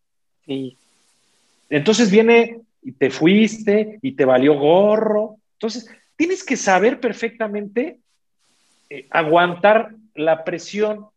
[1.69, 5.37] entonces viene y te fuiste y te valió gorro.
[5.53, 7.99] Entonces, tienes que saber perfectamente
[8.89, 11.07] eh, aguantar la presión,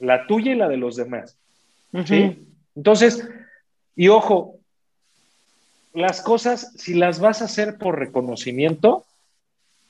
[0.00, 1.36] la tuya y la de los demás.
[2.04, 2.46] ¿sí?
[2.74, 3.28] Entonces,
[3.94, 4.58] y ojo,
[5.92, 9.04] las cosas, si las vas a hacer por reconocimiento,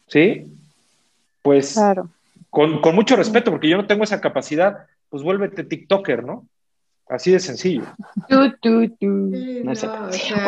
[0.06, 0.46] ¿sí?
[1.40, 1.78] Pues
[2.50, 6.48] con, mucho respeto, porque yo no tengo esa capacidad, pues vuélvete TikToker, ¿no?
[7.08, 7.84] Así de sencillo.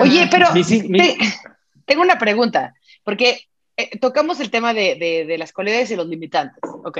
[0.00, 0.48] Oye, pero
[1.84, 2.74] tengo una pregunta,
[3.04, 3.42] porque
[3.76, 6.58] eh, tocamos el tema de, de, las cualidades y los limitantes.
[6.84, 6.98] Ok.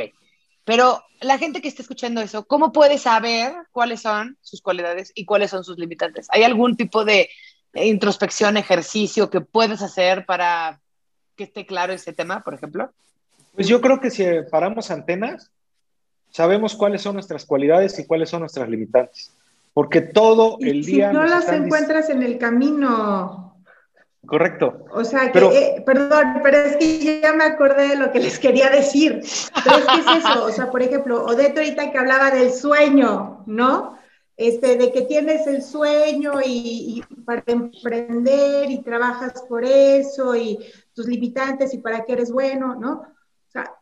[0.63, 5.25] Pero la gente que está escuchando eso, ¿cómo puede saber cuáles son sus cualidades y
[5.25, 6.29] cuáles son sus limitantes?
[6.31, 7.31] ¿Hay algún tipo de
[7.75, 10.81] introspección, ejercicio que puedes hacer para
[11.35, 12.93] que esté claro ese tema, por ejemplo?
[13.57, 15.51] Pues yo creo que si paramos antenas,
[16.37, 19.33] sabemos cuáles son nuestras cualidades y cuáles son nuestras limitantes.
[19.73, 21.09] Porque todo el día.
[21.09, 23.57] Si no las encuentras en el camino.
[24.27, 24.85] Correcto.
[24.91, 28.39] O sea, que, eh, perdón, pero es que ya me acordé de lo que les
[28.39, 29.23] quería decir.
[29.65, 33.45] Pero es que es eso, o sea, por ejemplo, Odette ahorita que hablaba del sueño,
[33.47, 33.97] ¿no?
[34.37, 40.59] Este, de que tienes el sueño y, para emprender y trabajas por eso y
[40.93, 42.93] tus limitantes y para qué eres bueno, ¿no?
[42.93, 43.73] O sea,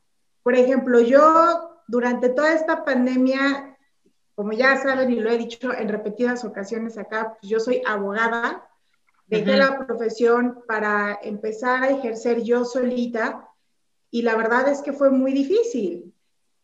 [0.43, 3.77] por ejemplo, yo durante toda esta pandemia,
[4.35, 8.69] como ya saben y lo he dicho en repetidas ocasiones acá, pues yo soy abogada,
[9.27, 13.49] Dejé la profesión para empezar a ejercer yo solita
[14.11, 16.15] y la verdad es que fue muy difícil.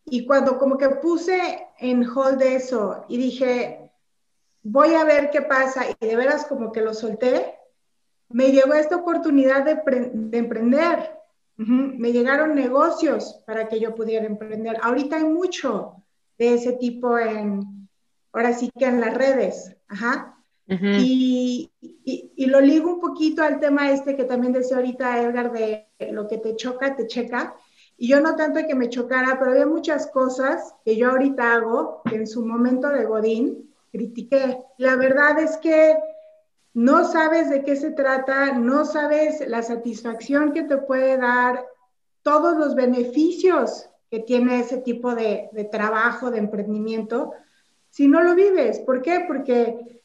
[0.05, 3.91] Y cuando como que puse en hold eso y dije,
[4.61, 7.55] voy a ver qué pasa y de veras como que lo solté,
[8.29, 11.19] me llegó esta oportunidad de, emprender.
[11.57, 14.77] Me llegaron negocios para que yo pudiera emprender.
[14.81, 16.03] Ahorita hay mucho
[16.39, 17.87] de ese tipo en,
[18.33, 19.75] ahora sí que en las redes.
[19.87, 20.31] Ajá
[20.79, 25.87] y, y, lo ligo un poquito al tema este que también decía ahorita Edgar de
[26.11, 27.55] lo que te choca, te checa.
[27.97, 32.01] Y yo no tanto que me chocara, pero había muchas cosas que yo ahorita hago
[32.05, 34.57] que en su momento de Godín critiqué.
[34.77, 35.97] La verdad es que
[36.73, 41.65] no sabes de qué se trata, no sabes la satisfacción que te puede dar,
[42.21, 47.33] todos los beneficios que tiene ese tipo de, trabajo, de emprendimiento,
[47.89, 48.79] si no lo vives.
[48.79, 49.23] ¿Por qué?
[49.27, 50.01] Porque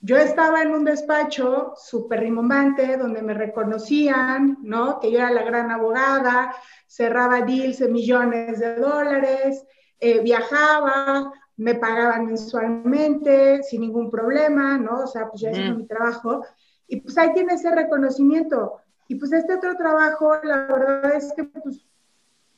[0.00, 4.98] yo estaba en un despacho súper rimbombante donde me reconocían, ¿no?
[4.98, 6.54] Que yo era la gran abogada,
[6.86, 9.64] cerraba deals de millones de dólares,
[10.00, 11.30] eh, viajaba,
[11.60, 15.00] me pagaban mensualmente sin ningún problema, ¿no?
[15.04, 16.42] O sea, pues ya haciendo mi trabajo.
[16.88, 18.78] Y pues ahí tiene ese reconocimiento.
[19.08, 21.84] Y pues este otro trabajo, la verdad es que pues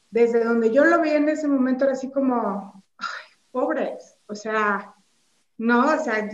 [0.09, 4.95] desde donde yo lo vi en ese momento era así como, ay, pobres, o sea,
[5.59, 6.29] no, o sea,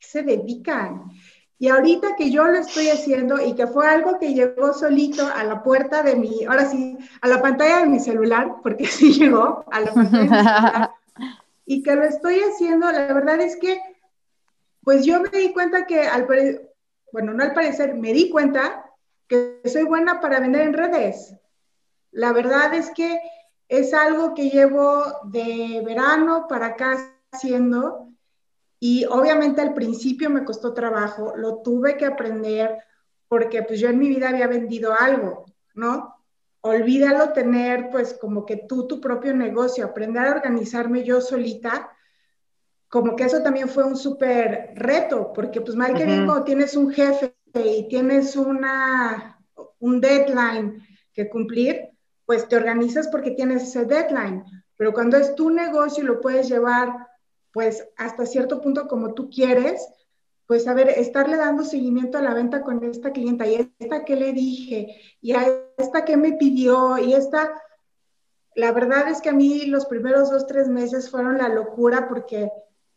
[0.00, 1.12] se dedican.
[1.60, 5.44] Y ahorita que yo lo estoy haciendo y que fue algo que llegó solito a
[5.44, 9.64] la puerta de mi, ahora sí, a la pantalla de mi celular, porque sí llegó
[9.70, 10.90] a la pantalla de mi celular,
[11.70, 13.80] y que lo estoy haciendo, la verdad es que,
[14.82, 16.26] pues yo me di cuenta que, al
[17.12, 18.90] bueno, no al parecer, me di cuenta
[19.28, 21.32] que soy buena para vender en redes.
[22.10, 23.20] La verdad es que
[23.68, 28.08] es algo que llevo de verano para acá haciendo
[28.80, 32.82] y obviamente al principio me costó trabajo, lo tuve que aprender
[33.28, 36.19] porque pues yo en mi vida había vendido algo, ¿no?
[36.62, 41.90] Olvídalo tener pues como que tú tu propio negocio, aprender a organizarme yo solita,
[42.88, 46.76] como que eso también fue un súper reto, porque pues mal que bien cuando tienes
[46.76, 49.38] un jefe y tienes una,
[49.78, 51.90] un deadline que cumplir,
[52.26, 54.44] pues te organizas porque tienes ese deadline,
[54.76, 57.08] pero cuando es tu negocio y lo puedes llevar
[57.52, 59.86] pues hasta cierto punto como tú quieres,
[60.50, 64.16] pues a ver, estarle dando seguimiento a la venta con esta clienta y esta que
[64.16, 67.52] le dije y a esta que me pidió y esta,
[68.56, 72.50] la verdad es que a mí los primeros dos, tres meses fueron la locura porque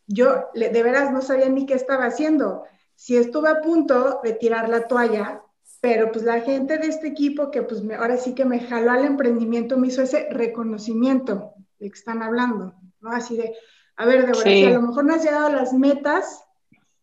[0.08, 2.64] yo de veras no sabía ni qué estaba haciendo.
[2.96, 5.40] Si estuve a punto de tirar la toalla,
[5.80, 9.04] pero pues la gente de este equipo que pues ahora sí que me jaló al
[9.04, 13.12] emprendimiento me hizo ese reconocimiento de que están hablando, ¿no?
[13.12, 13.54] Así de,
[13.94, 16.43] a ver, Débora, si a lo mejor no has llegado a las metas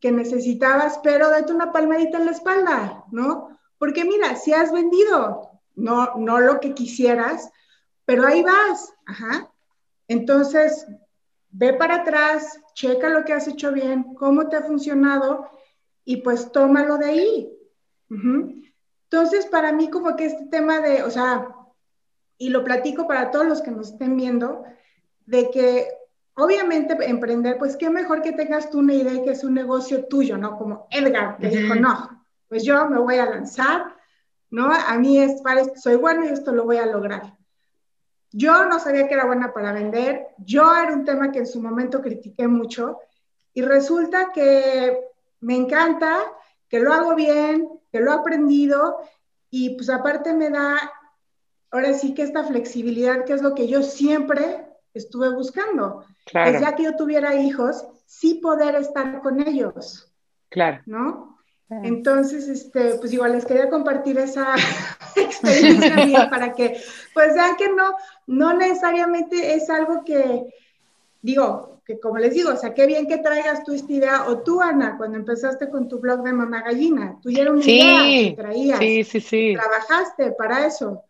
[0.02, 3.58] que necesitabas, pero date una palmadita en la espalda, ¿no?
[3.78, 7.50] Porque mira, si has vendido, no, no lo que quisieras,
[8.04, 9.52] pero ahí vas, ajá.
[10.08, 10.88] Entonces,
[11.52, 15.50] ve para atrás, checa lo que has hecho bien, cómo te ha funcionado
[16.04, 17.58] y pues tómalo de ahí.
[19.04, 21.48] Entonces, para mí como que este tema de, o sea,
[22.38, 24.64] y lo platico para todos los que nos estén viendo,
[25.28, 25.88] de que
[26.36, 30.38] obviamente emprender, pues qué mejor que tengas tú una idea que es un negocio tuyo,
[30.38, 30.58] ¿no?
[30.58, 33.96] Como Edgar, que dijo, no, pues yo me voy a lanzar,
[34.50, 34.72] ¿no?
[34.72, 37.38] A mí es, para soy bueno y esto lo voy a lograr.
[38.32, 41.62] Yo no sabía que era buena para vender, yo era un tema que en su
[41.62, 43.00] momento critiqué mucho
[43.54, 45.00] y resulta que
[45.42, 46.22] me encanta,
[46.70, 49.00] que lo hago bien, que lo he aprendido
[49.50, 50.78] y pues aparte me da,
[51.72, 56.06] ahora sí que esta flexibilidad, que es lo que yo siempre estuve buscando.
[56.26, 56.60] Claro.
[56.60, 60.12] ya que yo tuviera hijos, sí poder estar con ellos.
[60.50, 60.82] Claro.
[60.86, 61.32] ¿No?
[61.84, 64.56] Entonces, este, pues igual les quería compartir esa
[65.16, 66.82] experiencia mía para que,
[67.14, 67.96] pues vean que no,
[68.28, 70.54] no necesariamente es algo que,
[71.22, 74.40] digo, que como les digo, o sea, qué bien que traigas tú esta idea, o
[74.40, 78.04] tú, Ana, cuando empezaste con tu blog de Mamá Gallina, tú ya era una idea
[78.04, 79.54] que traías, sí, sí, sí.
[79.56, 81.04] trabajaste para eso.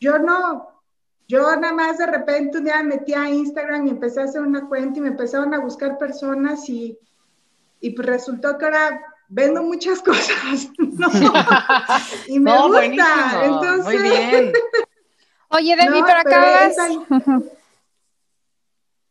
[0.00, 0.75] Yo no,
[1.28, 4.42] yo nada más de repente un día me metí a Instagram y empecé a hacer
[4.42, 6.98] una cuenta y me empezaron a buscar personas y,
[7.80, 11.08] y pues resultó que ahora vendo muchas cosas, ¿no?
[12.28, 13.84] y me gusta, entonces...
[13.84, 14.52] Muy bien.
[15.48, 16.76] Oye, Debbie, pero, acabas...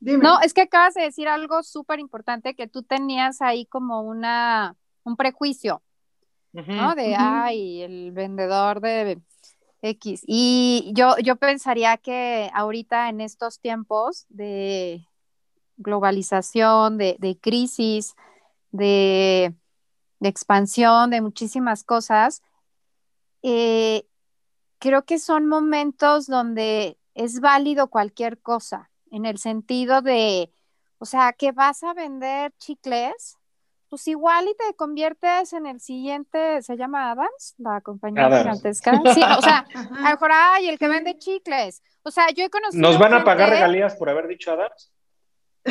[0.02, 4.76] No, es que acabas de decir algo súper importante que tú tenías ahí como una,
[5.04, 5.82] un prejuicio,
[6.52, 6.94] ¿no?
[6.94, 9.20] De, ay, el vendedor de
[9.86, 10.24] X.
[10.28, 15.08] Y yo, yo pensaría que ahorita en estos tiempos de
[15.78, 18.16] globalización, de, de crisis,
[18.72, 19.54] de,
[20.22, 22.42] expansión, de muchísimas cosas,
[23.44, 24.08] eh,
[24.80, 30.52] creo que son momentos donde es válido cualquier cosa en el sentido de,
[30.98, 33.38] o sea, que vas a vender chicles,
[33.96, 38.92] pues igual y te conviertes en el siguiente, se llama Adams, la compañía gigantesca.
[39.14, 41.82] Sí, o sea, a lo mejor, ay, el que vende chicles.
[42.04, 42.82] O sea, yo he conocido.
[42.82, 44.92] ¿Nos van a pagar regalías por haber dicho Adams?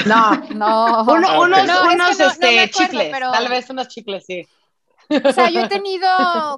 [0.07, 1.05] No, no.
[1.05, 4.49] unos este, chicles, tal vez unos chicles, sí.
[5.23, 6.09] O sea, yo he tenido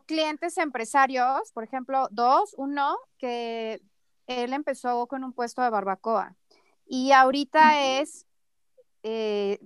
[0.07, 3.81] clientes empresarios, por ejemplo, dos, uno que
[4.29, 6.37] él empezó con un puesto de barbacoa
[6.87, 8.25] y ahorita es
[9.03, 9.59] eh,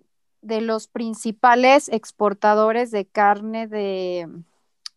[0.42, 4.28] de los principales exportadores de carne de,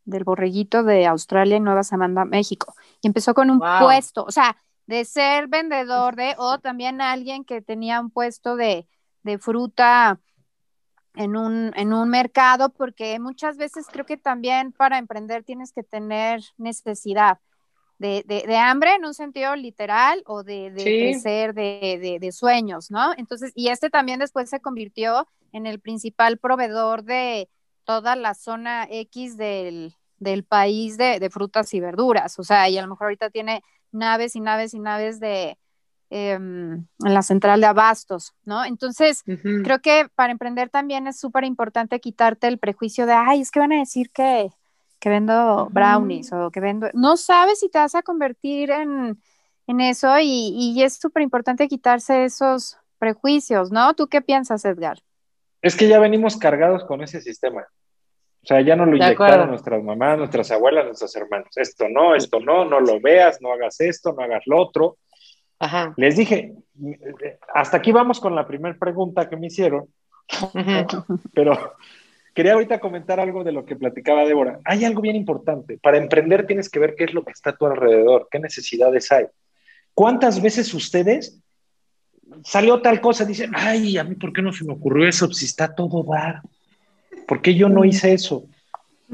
[0.06, 2.76] del borreguito de Australia y Nueva Zelanda, México.
[3.02, 7.62] Y empezó con un puesto, o sea, de ser vendedor de, o también alguien que
[7.62, 8.88] tenía un puesto de,
[9.24, 10.20] de fruta
[11.16, 15.84] en un, en un mercado, porque muchas veces creo que también para emprender tienes que
[15.84, 17.40] tener necesidad
[18.00, 23.14] de, hambre en un sentido literal o de, de crecer de, sueños, ¿no?
[23.18, 27.50] Entonces, y este también después se convirtió en el principal proveedor de
[27.86, 29.96] toda la zona X del,
[30.48, 34.42] país de, frutas y verduras, o sea, y a lo mejor ahorita tiene naves y
[34.42, 35.58] naves y naves de,
[36.10, 38.66] em, en la central de abastos, ¿no?
[38.66, 43.52] Entonces, creo que para emprender también es súper importante quitarte el prejuicio de, ay, es
[43.52, 44.50] que van a decir que,
[45.04, 49.18] que vendo brownies o que vendo, no sabes si te vas a convertir en,
[49.68, 53.94] eso y, es súper importante quitarse esos prejuicios, ¿no?
[53.96, 55.00] ¿Tú qué piensas, Edgar?
[55.62, 57.64] Es que ya venimos cargados con ese sistema.
[58.44, 61.50] O sea, ya no lo inyectaron nuestras mamás, nuestras abuelas, nuestros hermanos.
[61.58, 65.00] Esto no, esto no, no lo veas, no hagas esto, no hagas lo otro.
[65.60, 65.94] Ajá.
[65.98, 66.54] Les dije,
[67.54, 69.86] hasta aquí vamos con la primera pregunta que me hicieron,
[71.34, 71.76] pero
[72.34, 74.60] Quería ahorita comentar algo de lo que platicaba Débora.
[74.66, 75.78] Hay algo bien importante.
[75.78, 79.12] Para emprender tienes que ver qué es lo que está a tu alrededor, qué necesidades
[79.12, 79.26] hay.
[79.94, 81.40] ¿Cuántas veces ustedes
[82.44, 83.26] salió tal cosa?
[83.26, 85.32] Dicen, ay, a mí, ¿por qué no se me ocurrió eso?
[85.32, 86.42] Si está todo dar.
[87.28, 88.46] ¿Por qué yo no hice eso?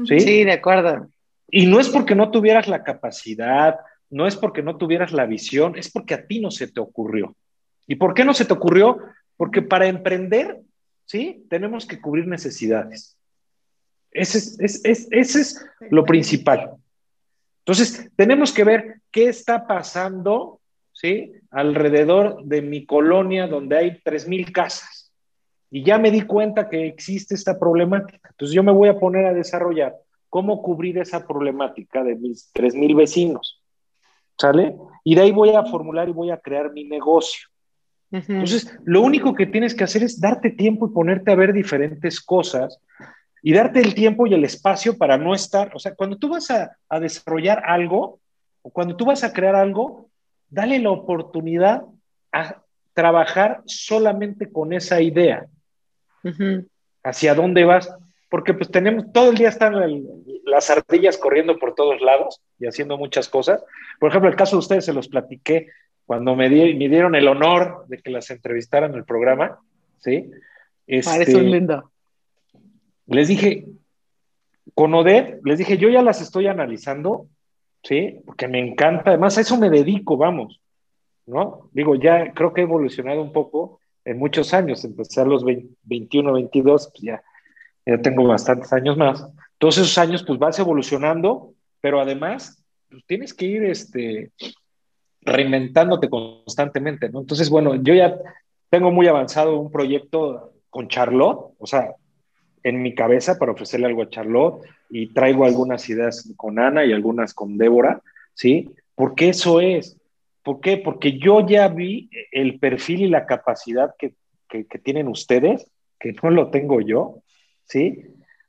[0.06, 1.08] Sí, sí de acuerdo.
[1.50, 5.76] Y no es porque no tuvieras la capacidad, no es porque no tuvieras la visión,
[5.76, 7.36] es porque a ti no se te ocurrió.
[7.86, 8.98] ¿Y por qué no se te ocurrió?
[9.36, 10.60] Porque para emprender
[11.10, 11.44] ¿sí?
[11.50, 13.16] Tenemos que cubrir necesidades.
[14.12, 16.76] Ese es, lo principal.
[17.64, 20.60] Entonces, tenemos que ver qué está pasando,
[20.92, 21.32] ¿sí?
[21.50, 25.12] Alrededor de mi colonia donde hay 3.000 casas.
[25.68, 28.28] Y ya me di cuenta que existe esta problemática.
[28.30, 29.96] Entonces, yo me voy a poner a desarrollar
[30.28, 33.60] cómo cubrir esa problemática de mis 3.000 vecinos.
[34.38, 34.76] ¿Sale?
[35.02, 37.49] Y de ahí voy a formular y voy a crear mi negocio.
[38.10, 42.20] Entonces, lo único que tienes que hacer es darte tiempo y ponerte a ver diferentes
[42.20, 42.80] cosas
[43.42, 46.50] y darte el tiempo y el espacio para no estar, o sea, cuando tú vas
[46.50, 48.20] a, desarrollar algo
[48.62, 50.10] o cuando tú vas a crear algo,
[50.48, 51.82] dale la oportunidad
[52.32, 55.46] a trabajar solamente con esa idea.
[57.02, 57.94] ¿Hacia dónde vas?
[58.28, 59.74] Porque pues tenemos, todo el día están
[60.44, 63.64] las ardillas corriendo por todos lados y haciendo muchas cosas.
[63.98, 65.68] Por ejemplo, el caso de ustedes se los platiqué
[66.10, 69.60] cuando me, dieron el honor de que las entrevistaran en el programa,
[69.98, 70.28] ¿sí?
[70.84, 71.92] Este, lindo.
[73.06, 73.66] Les dije,
[74.74, 77.28] con Odette, les dije, yo ya las estoy analizando,
[77.84, 78.22] ¿sí?
[78.26, 80.60] Porque me encanta, además a eso me dedico, vamos,
[81.26, 81.70] ¿no?
[81.70, 86.32] Digo, ya creo que he evolucionado un poco en muchos años, empecé a los 21,
[86.32, 87.22] 22, pues ya,
[87.86, 89.24] ya tengo bastantes años más.
[89.58, 94.32] Todos esos años, pues vas evolucionando, pero además, pues tienes que ir, este,
[95.22, 97.20] reinventándote constantemente, ¿no?
[97.20, 98.16] Entonces, bueno, yo ya
[98.70, 101.94] tengo muy avanzado un proyecto con Charlotte, o sea,
[102.62, 106.92] en mi cabeza para ofrecerle algo a Charlotte y traigo algunas ideas con Ana y
[106.92, 108.02] algunas con Débora,
[108.34, 108.70] ¿sí?
[108.94, 109.96] Porque eso es.
[110.42, 110.76] ¿Por qué?
[110.76, 114.14] Porque yo ya vi el perfil y la capacidad que,
[114.48, 117.22] que, que tienen ustedes, que no lo tengo yo,
[117.64, 118.04] ¿sí?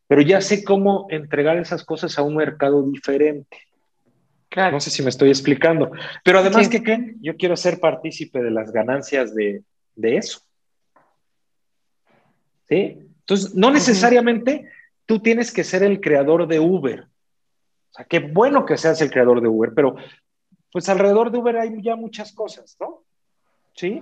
[0.07, 3.57] Pero ya sé cómo entregar esas cosas a un mercado diferente.
[4.56, 5.91] No sé si me estoy explicando.
[6.24, 9.64] Pero además, que ¿qué Yo quiero ser partícipe de las ganancias de,
[9.95, 10.41] eso.
[12.68, 12.97] ¿Sí?
[13.20, 14.70] Entonces, no necesariamente
[15.06, 17.02] tú tienes que ser el creador de Uber.
[17.91, 19.95] O sea, qué bueno que seas el creador de Uber, pero
[20.72, 23.04] pues alrededor de Uber hay ya muchas cosas, ¿no?
[23.74, 24.02] ¿Sí?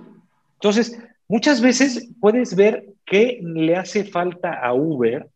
[0.54, 0.98] Entonces,
[1.28, 5.28] muchas veces puedes ver qué le hace falta a Uber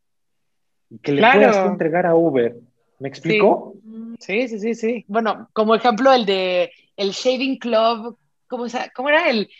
[0.91, 2.57] y que le puedas entregar a Uber.
[3.05, 3.75] ¿Me explico?
[4.19, 4.49] Sí.
[4.49, 9.51] sí, sí, sí, Bueno, como ejemplo el de el Shaving Club, ¿cómo, cómo era el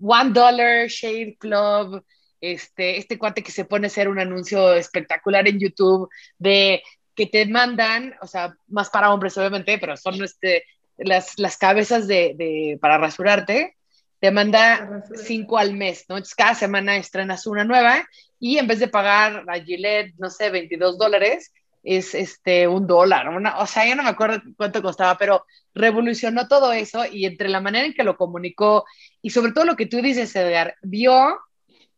[0.00, 2.04] One Dollar Shave Club?
[2.40, 6.80] Este, este cuate que se pone a hacer un anuncio espectacular en YouTube de
[7.16, 10.62] que te mandan, o sea, más para hombres obviamente, pero son este,
[10.96, 13.74] las, las cabezas de, de, para rasurarte,
[14.20, 16.18] te manda cinco al mes, ¿no?
[16.18, 18.06] Entonces cada semana estrenas una nueva
[18.38, 23.28] y en vez de pagar a Gillette, no sé, 22 dólares, es este un dólar,
[23.28, 27.48] una, o sea, ya no me acuerdo cuánto costaba, pero revolucionó todo eso y entre
[27.48, 28.84] la manera en que lo comunicó
[29.20, 31.38] y sobre todo lo que tú dices, Edgar, vio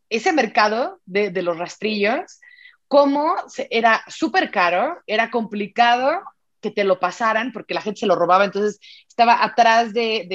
[0.08, 2.40] ese mercado de, de los rastrillos
[2.88, 3.34] cómo
[3.70, 6.20] era súper caro, era complicado
[6.60, 8.78] que te lo pasaran porque la gente se lo robaba, entonces
[9.08, 10.26] estaba atrás de,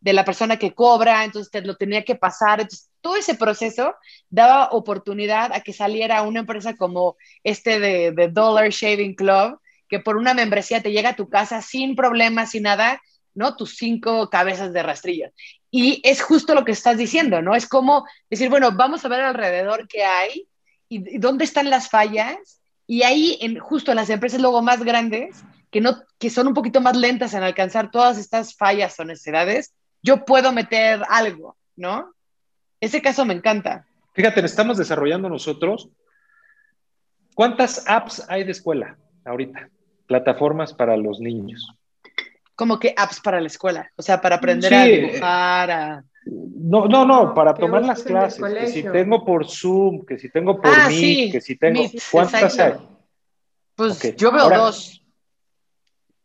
[0.00, 2.66] de, la persona que cobra, entonces te lo tenía que pasar.
[3.04, 3.94] Todo ese proceso
[4.30, 10.00] daba oportunidad a que saliera una empresa como este de, de Dollar Shaving Club, que
[10.00, 13.02] por una membresía te llega a tu casa sin problemas, sin nada,
[13.34, 13.56] ¿no?
[13.56, 15.28] Tus cinco cabezas de rastrillo.
[15.70, 17.54] Y es justo lo que estás diciendo, ¿no?
[17.54, 20.48] Es como decir, bueno, vamos a ver alrededor qué hay
[20.88, 22.62] y, dónde están las fallas.
[22.86, 26.54] Y ahí, en, justo en las empresas luego más grandes, que, no, que son un
[26.54, 32.14] poquito más lentas en alcanzar todas estas fallas o necesidades, yo puedo meter algo, ¿no?
[32.84, 33.86] Ese caso me encanta.
[34.12, 35.88] Fíjate, estamos desarrollando nosotros.
[37.34, 39.70] ¿Cuántas apps hay de escuela ahorita?
[40.06, 41.66] Plataformas para los niños.
[42.54, 43.90] ¿Cómo que apps para la escuela?
[43.96, 46.04] O sea, para aprender a dibujar, a...
[46.26, 48.44] No, no, no, para tomar las clases.
[48.44, 51.84] Que si tengo por Zoom, que si tengo por ah, Meet, que si tengo.
[52.12, 52.74] ¿Cuántas hay?
[53.74, 55.02] Pues yo veo dos.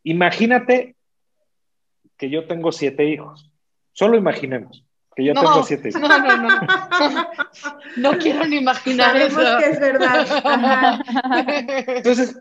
[0.02, 0.94] Imagínate
[2.18, 3.50] que yo tengo siete hijos.
[3.92, 4.84] Solo imaginemos
[5.16, 5.90] que yo tengo siete.
[6.00, 6.60] No, no, no.
[7.96, 9.40] No quiero ni imaginar eso.
[9.58, 11.00] que es verdad.
[11.88, 12.38] Entonces,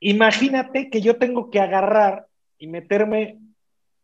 [0.00, 2.26] imagínate que yo tengo que agarrar
[2.58, 3.38] y meterme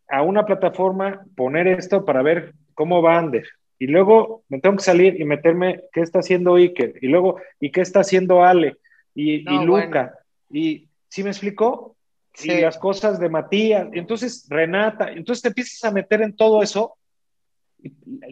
[0.09, 3.47] a una plataforma, poner esto para ver cómo va Ander.
[3.79, 6.95] Y luego me tengo que salir y meterme qué está haciendo Iker.
[7.03, 8.77] Y luego, ¿y qué está haciendo Ale?
[9.15, 10.15] Y, Luca.
[10.51, 11.97] Y, ¿sí me explicó?
[12.43, 13.89] Y las cosas de Matías.
[13.93, 15.11] Y entonces, Renata.
[15.11, 16.97] Entonces te empiezas a meter en todo eso.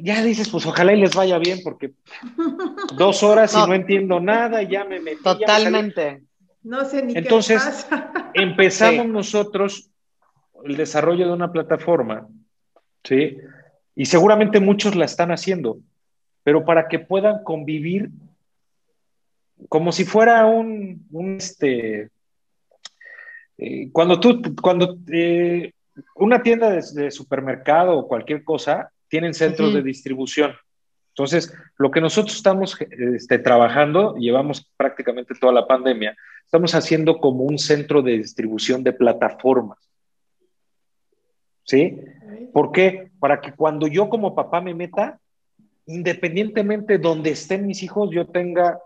[0.00, 1.92] Ya dices, pues ojalá y les vaya bien, porque
[2.96, 5.22] dos horas y no entiendo nada, y ya me metí.
[5.22, 6.22] Totalmente.
[6.62, 8.30] no sé ni entonces, qué pasa.
[8.34, 9.90] empezamos nosotros
[10.64, 12.28] el desarrollo de una plataforma,
[13.04, 13.36] ¿sí?
[13.94, 15.78] Y seguramente muchos la están haciendo,
[16.42, 18.10] pero para que puedan convivir
[19.68, 21.06] como si fuera un,
[21.38, 22.10] este,
[23.58, 25.72] eh, cuando tú, cuando eh,
[26.16, 30.54] una tienda de, supermercado o cualquier cosa, tienen centros de distribución.
[31.10, 37.44] Entonces, lo que nosotros estamos este, trabajando, llevamos prácticamente toda la pandemia, estamos haciendo como
[37.44, 39.78] un centro de distribución de plataformas.
[41.64, 42.00] ¿Sí?
[42.54, 43.10] ¿Por qué?
[43.20, 45.20] Para que cuando yo como papá me meta,
[45.84, 48.78] independientemente donde estén mis hijos, yo tenga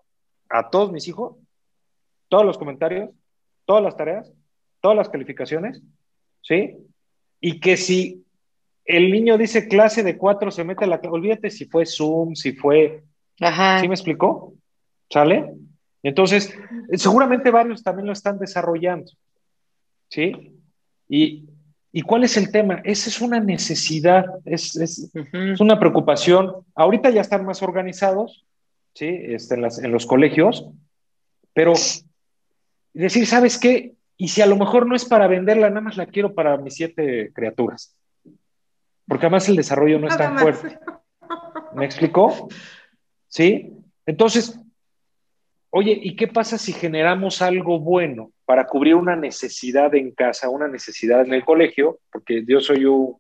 [0.48, 1.36] a todos mis hijos,
[2.28, 3.10] todos los comentarios,
[3.64, 4.32] todas las tareas,
[4.80, 5.80] todas las calificaciones,
[6.42, 6.78] ¿sí?
[7.40, 8.25] Y que si
[8.87, 11.01] el niño dice clase de cuatro, se mete a la...
[11.11, 13.03] Olvídate si fue Zoom, si fue...
[13.41, 13.80] Ajá.
[13.80, 14.55] ¿Sí me explicó?
[15.11, 15.55] ¿Sale?
[16.03, 16.57] Entonces,
[16.93, 19.11] seguramente varios también lo están desarrollando,
[20.09, 20.53] ¿sí?
[21.09, 21.49] Y
[21.97, 22.82] ¿Y cuál es el tema?
[22.84, 25.11] Esa es una necesidad, es, es,
[25.59, 26.53] una preocupación.
[26.74, 28.45] Ahorita ya están más organizados,
[28.93, 29.07] ¿sí?
[29.09, 30.68] Este, en, las, en los colegios,
[31.55, 31.72] pero
[32.93, 33.95] decir, ¿sabes qué?
[34.18, 36.74] Y si a lo mejor no es para venderla, nada más la quiero para mis
[36.74, 37.97] siete criaturas.
[39.07, 40.78] Porque además el desarrollo no es tan fuerte.
[41.74, 42.48] ¿Me explicó?
[43.28, 43.72] ¿Sí?
[44.04, 44.59] Entonces,
[45.70, 48.32] oye, ¿y qué pasa si generamos algo bueno?
[48.46, 53.18] para cubrir una necesidad en casa, una necesidad en el colegio, porque yo soy un,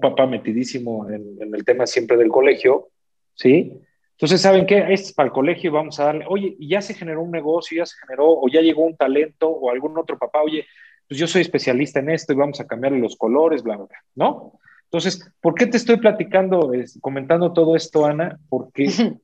[0.00, 2.88] papá metidísimo en, el tema siempre del colegio,
[3.34, 3.72] ¿sí?
[4.12, 4.78] Entonces, ¿saben qué?
[4.78, 7.30] Este es para el colegio y vamos a darle, oye, y ya se generó un
[7.30, 10.66] negocio, ya se generó, o ya llegó un talento, o algún otro papá, oye,
[11.08, 13.98] pues yo soy especialista en esto y vamos a cambiarle los colores, bla, bla, bla,
[14.14, 14.60] ¿no?
[14.90, 18.38] Entonces, ¿por qué te estoy platicando, comentando todo esto, Ana?
[18.48, 18.88] Porque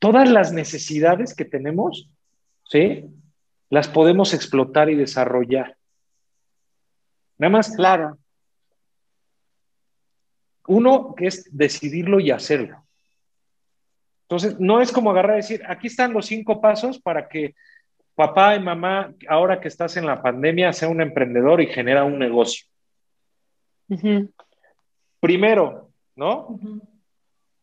[0.00, 2.10] todas las necesidades que tenemos,
[2.64, 3.04] ¿sí?
[3.70, 5.76] las podemos explotar y desarrollar.
[7.38, 7.74] Nada más.
[7.74, 8.18] Claro.
[10.66, 12.84] Uno que es decidirlo y hacerlo.
[14.22, 17.54] Entonces, no es como agarrar y decir, aquí están los cinco pasos para que
[18.14, 22.18] papá y mamá, ahora que estás en la pandemia, sea un emprendedor y genera un
[22.18, 22.66] negocio.
[25.24, 26.60] Primero, ¿no?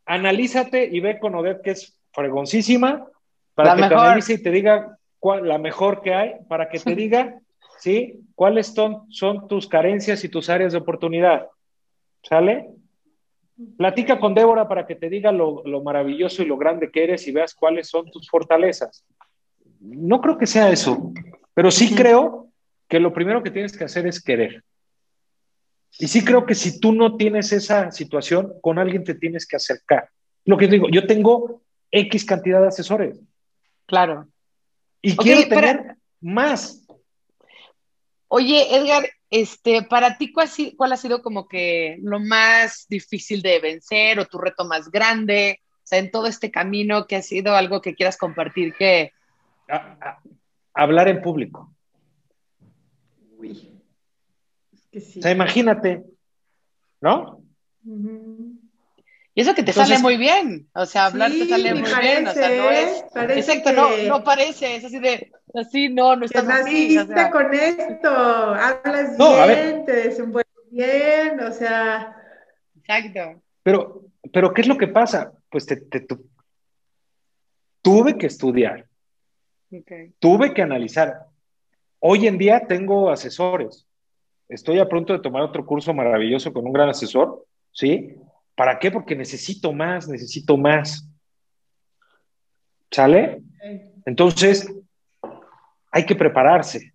[0.07, 3.05] Analízate y ve con Odette que es fregoncísima
[3.53, 6.95] para que te analice y te diga cuál, la mejor que hay, para que te
[6.95, 7.39] diga,
[7.77, 8.19] ¿sí?
[8.33, 11.49] ¿Cuáles son, son tus carencias y tus áreas de oportunidad?
[12.23, 12.71] ¿Sale?
[13.77, 17.27] Platica con Débora para que te diga lo, lo, maravilloso y lo grande que eres
[17.27, 19.05] y veas cuáles son tus fortalezas.
[19.79, 21.13] No creo que sea eso,
[21.53, 22.47] pero sí creo
[22.87, 24.63] que lo primero que tienes que hacer es querer.
[25.97, 29.57] Y sí creo que si tú no tienes esa situación, con alguien te tienes que
[29.57, 30.09] acercar.
[30.45, 31.61] Lo que digo, yo tengo
[31.91, 33.19] X cantidad de asesores.
[33.85, 34.27] Claro.
[35.01, 36.87] Y quiero tener más.
[38.27, 43.59] Oye, Edgar, este, para ti, ¿cuál, ¿cuál, ha sido como que lo más difícil de
[43.59, 45.59] vencer o tu reto más grande?
[45.77, 49.11] O sea, en todo este camino, que ha sido algo que quieras compartir que...
[50.73, 51.73] hablar en público.
[53.37, 53.70] Uy.
[54.93, 56.03] O sea, imagínate,
[56.99, 57.41] ¿no?
[59.33, 62.33] Y eso que te sale muy bien, o sea, hablar te sale muy bien, o
[62.33, 63.03] sea, no es,
[63.37, 66.97] exacto, no, no parece, es así de, así, no, no estás así.
[66.97, 72.15] O sea, con esto, hablas bien, te desenvuelves bien, o sea.
[72.77, 73.41] Exacto.
[73.63, 74.01] Pero,
[74.33, 75.31] pero, ¿qué es lo que pasa?
[75.49, 76.05] Pues te, te
[77.81, 78.85] tuve que estudiar,
[79.71, 80.13] okay.
[80.19, 81.27] tuve que analizar.
[81.99, 83.87] Hoy en día tengo asesores,
[84.51, 88.15] estoy a punto de tomar otro curso maravilloso con un gran asesor, ¿sí?
[88.53, 88.91] ¿Para qué?
[88.91, 91.09] Porque necesito más, necesito más.
[92.91, 93.41] ¿Sale?
[94.05, 94.69] Entonces,
[95.91, 96.91] hay que prepararse.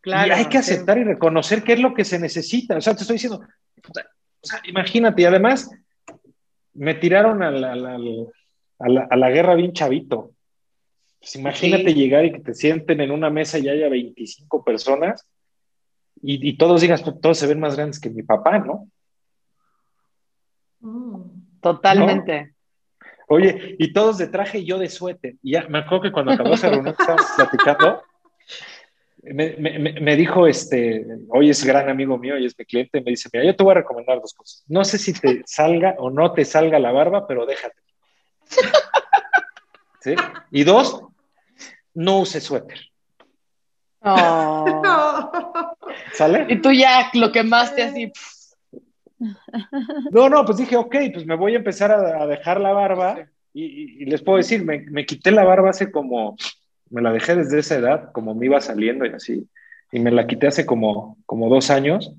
[0.00, 2.76] Claro, y hay que aceptar y reconocer qué es lo que se necesita.
[2.76, 5.70] O sea, te estoy diciendo, o sea, imagínate, y además
[6.74, 7.72] me tiraron a la,
[8.78, 10.32] a la, guerra bien chavito.
[11.18, 15.26] Pues imagínate llegar y que te sienten en una mesa y haya 25 personas
[16.26, 18.88] y, todos digas, pues, todos se ven más grandes que mi papá, ¿no?
[20.80, 21.60] Mm.
[21.60, 22.54] Totalmente.
[23.28, 25.36] Oye, y todos de traje y yo de suéter.
[25.42, 28.02] Y ya me acuerdo que cuando acabó esa reunión que estábamos platicando,
[29.22, 33.30] me, me, dijo, este, hoy es gran amigo mío y es mi cliente, me dice,
[33.32, 34.64] mira, yo te voy a recomendar dos cosas.
[34.68, 37.80] No sé si te salga o no te salga la barba, pero déjate.
[40.00, 40.14] ¿Sí?
[40.50, 41.02] Y dos,
[41.94, 42.80] no use suéter.
[44.00, 45.73] Oh.
[46.12, 46.46] ¿Sale?
[46.48, 48.12] Y tú ya lo que más te así.
[50.10, 54.04] No, no, pues dije, ok, pues me voy a empezar a, dejar la barba y,
[54.04, 56.36] les puedo decir, me, quité la barba hace como,
[56.90, 59.48] me la dejé desde esa edad, como me iba saliendo y así,
[59.92, 62.12] y me la quité hace como, como dos años.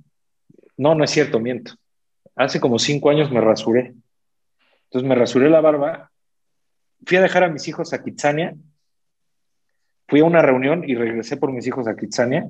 [0.78, 1.74] No, no es cierto, miento.
[2.36, 3.94] Hace como cinco años me rasuré.
[4.86, 6.10] Entonces me rasuré la barba,
[7.06, 8.56] fui a dejar a mis hijos a Kitsania
[10.08, 12.50] fui a una reunión y regresé por mis hijos a Kitsania.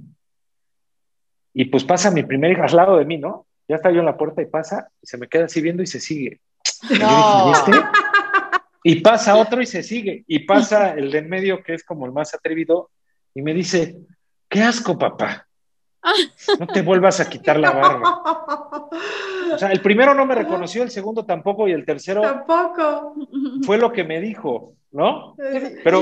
[1.57, 3.47] Y pues pasa mi primer hijo al lado de mí, ¿no?
[3.67, 5.87] Ya está yo en la puerta y pasa, y se me queda así viendo y
[5.87, 6.41] se sigue.
[8.83, 10.23] Y, pasa otro y se sigue.
[10.27, 12.91] Y pasa el de en medio, que es como el más atrevido,
[13.33, 13.97] y me dice,
[14.47, 15.47] qué asco, papá.
[16.59, 18.91] No te vuelvas a quitar la barba.
[19.53, 23.15] O sea, el primero no me reconoció, el segundo tampoco, y el tercero tampoco.
[23.65, 24.75] Fue lo que me dijo.
[24.95, 25.35] ¿No?
[25.83, 26.01] Pero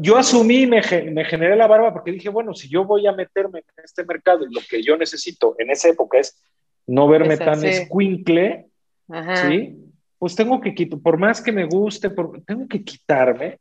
[0.00, 0.82] yo, asumí, me,
[1.12, 4.44] me generé la barba porque dije, bueno, si yo voy a meterme en este mercado
[4.44, 6.42] y lo que yo necesito en esa época es
[6.84, 8.66] no verme tan escuincle,
[9.36, 9.78] ¿sí?
[10.18, 12.10] Pues tengo que quitar, por más que me guste,
[12.44, 13.58] tengo que quitarme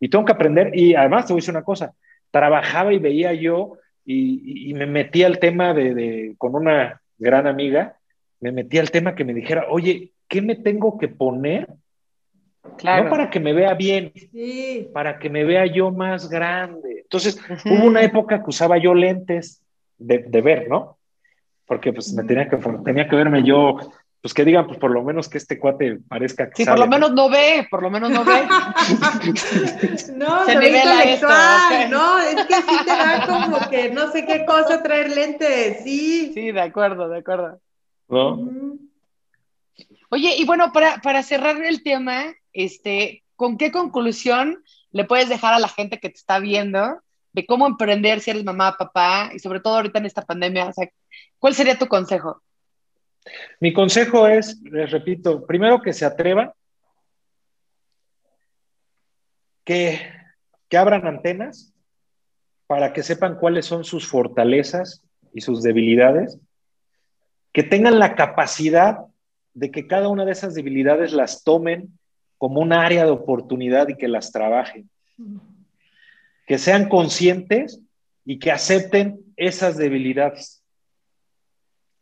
[0.00, 0.70] y tengo que aprender.
[0.74, 1.92] Y además te voy a decir una cosa,
[2.30, 3.74] trabajaba y veía yo
[4.06, 7.98] y, me metía al tema de, de, con una gran amiga,
[8.40, 11.68] me metía al tema que me dijera, oye, ¿qué me tengo que poner
[12.64, 14.12] no para que me vea bien,
[14.92, 17.00] para que me vea yo más grande.
[17.02, 19.62] Entonces, hubo una época que usaba yo lentes
[19.98, 20.96] de, ver, ¿no?
[21.66, 23.78] Porque pues me tenía que, tenía que verme yo,
[24.20, 26.86] pues que digan, pues por lo menos que este cuate parezca que Sí, por lo
[26.86, 28.46] menos no ve, por lo menos no ve.
[30.16, 31.28] no, se, nivela esto.
[31.90, 36.32] No, es que sí te da como que no sé qué cosa traer lentes, sí.
[36.32, 37.60] Sí, de acuerdo, de acuerdo.
[38.08, 38.48] ¿No?
[40.10, 45.54] Oye, y bueno, para, para cerrar el tema, este, ¿con qué conclusión le puedes dejar
[45.54, 47.00] a la gente que te está viendo
[47.32, 50.72] de cómo emprender si eres mamá, papá y sobre todo ahorita en esta pandemia?
[51.38, 52.42] ¿cuál sería tu consejo?
[53.60, 56.52] Mi consejo es, les repito, primero que se atrevan,
[59.64, 60.00] que,
[60.68, 61.72] que abran antenas
[62.66, 66.38] para que sepan cuáles son sus fortalezas y sus debilidades,
[67.52, 68.98] que tengan la capacidad
[69.54, 71.98] de que cada una de esas debilidades las tomen
[72.42, 74.90] como un área de oportunidad y que las trabajen.
[76.44, 77.80] que sean conscientes
[78.24, 80.60] y que acepten esas debilidades,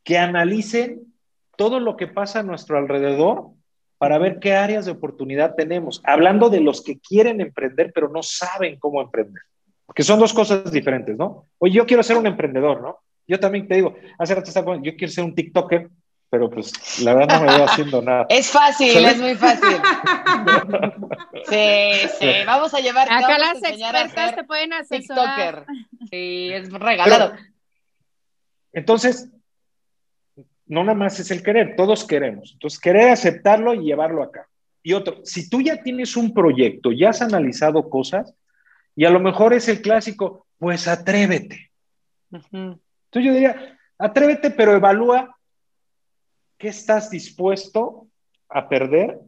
[0.02, 1.12] que analicen
[1.58, 3.50] todo lo que pasa a nuestro alrededor
[3.98, 8.22] para ver qué áreas de oportunidad tenemos, hablando de los que quieren emprender pero no
[8.22, 9.42] saben cómo emprender,
[9.84, 11.48] porque son dos cosas diferentes, ¿no?
[11.58, 12.96] Oye, yo quiero ser un emprendedor, ¿no?
[13.28, 15.90] Yo también te digo, hace rato estaba, yo quiero ser un TikToker,
[16.30, 18.26] pero pues la verdad no me veo haciendo nada.
[18.28, 19.76] Es fácil, es muy fácil.
[21.48, 23.08] sí, sí, vamos a llevar.
[23.10, 25.64] Acá las expertas te pueden asesorar.
[25.66, 26.08] TikToker.
[26.08, 27.34] Sí, es regalado.
[28.72, 29.28] entonces,
[30.66, 32.52] no nada más es el querer, todos queremos.
[32.52, 34.46] Entonces, querer aceptarlo y llevarlo acá.
[34.84, 38.32] Y otro, si tú ya tienes un proyecto, ya has analizado cosas,
[38.94, 41.70] y a lo mejor es el clásico, pues atrévete.
[42.30, 45.36] Entonces yo diría, atrévete, pero evalúa
[46.60, 48.06] ¿qué estás dispuesto
[48.48, 49.18] a perder?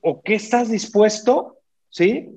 [0.00, 1.58] ¿O qué estás dispuesto,
[1.90, 2.30] sí,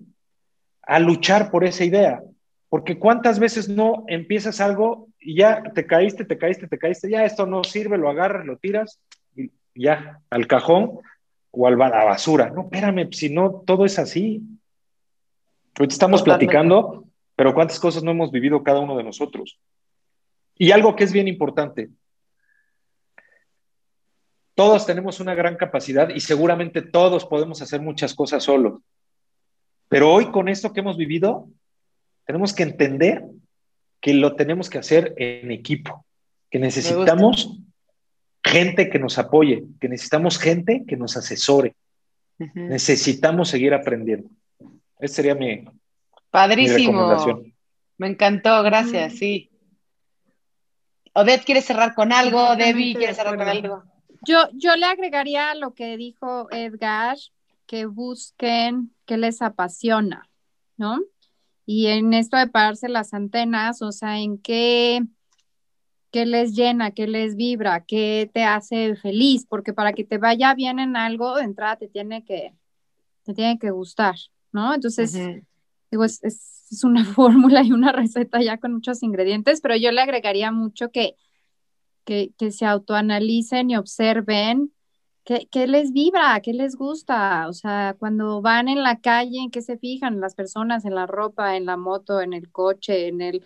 [0.82, 2.22] a luchar por esa idea?
[2.70, 7.24] Porque cuántas veces no empiezas algo y ya te caíste, te caíste, te caíste, ya
[7.24, 9.00] esto no sirve, lo agarras, lo tiras
[9.36, 11.00] y ya al cajón
[11.52, 12.50] o a la basura.
[12.50, 14.42] No, espérame, si no, todo es así.
[15.80, 19.60] Hoy estamos platicando, pero cuántas cosas no hemos vivido cada uno de nosotros.
[20.58, 21.90] Y algo que es bien importante,
[24.56, 28.82] todos tenemos una gran capacidad y seguramente todos podemos hacer muchas cosas solos.
[29.90, 31.48] Pero hoy con esto que hemos vivido,
[32.26, 33.26] tenemos que entender
[34.02, 36.06] que lo tenemos que hacer en equipo,
[36.50, 37.60] que necesitamos
[38.44, 41.76] gente que nos apoye, que necesitamos gente que nos asesore.
[42.54, 44.30] Necesitamos seguir aprendiendo.
[45.00, 45.66] Esa sería mi,
[46.36, 47.44] Padrísimo.
[47.98, 49.50] Me encantó, gracias, sí.
[51.14, 52.58] Odette, ¿quiere cerrar con algo?
[52.58, 53.84] Debbie, ¿quiere cerrar con algo?
[54.26, 57.18] Yo, yo le agregaría lo que dijo Edgar,
[57.66, 60.30] que busquen qué les apasiona,
[60.78, 61.00] ¿no?
[61.66, 65.02] Y en esto de pararse las antenas, o sea, en qué,
[66.12, 70.54] qué les llena, qué les vibra, qué te hace feliz, porque para que te vaya
[70.54, 72.54] bien en algo, de entrada te tiene que,
[73.24, 74.16] te tiene que gustar,
[74.52, 74.76] ¿no?
[74.76, 75.14] Entonces,
[75.92, 80.02] digo, es, es, una fórmula y una receta ya con muchos ingredientes, pero yo le
[80.02, 81.16] agregaría mucho que
[82.06, 84.74] que, se autoanalicen y observen
[85.24, 87.48] qué, les vibra, qué les gusta.
[87.50, 90.86] O sea, cuando van en la calle, ¿en qué se fijan las personas?
[90.86, 93.44] En la ropa, en la moto, en el coche, en el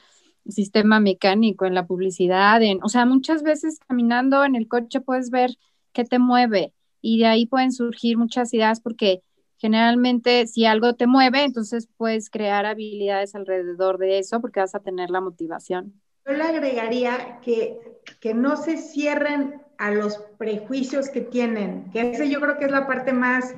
[0.47, 2.61] sistema mecánico, en la publicidad.
[2.61, 5.57] En, o sea, muchas veces caminando en el coche puedes ver
[5.93, 9.23] qué te mueve y de ahí pueden surgir muchas ideas porque
[9.57, 14.79] generalmente si algo te mueve, entonces puedes crear habilidades alrededor de eso porque vas a
[14.79, 16.01] tener la motivación.
[16.29, 17.79] Yo le agregaría que,
[18.19, 22.71] que no se cierren a los prejuicios que tienen, que ese yo creo que es
[22.71, 23.55] la parte más,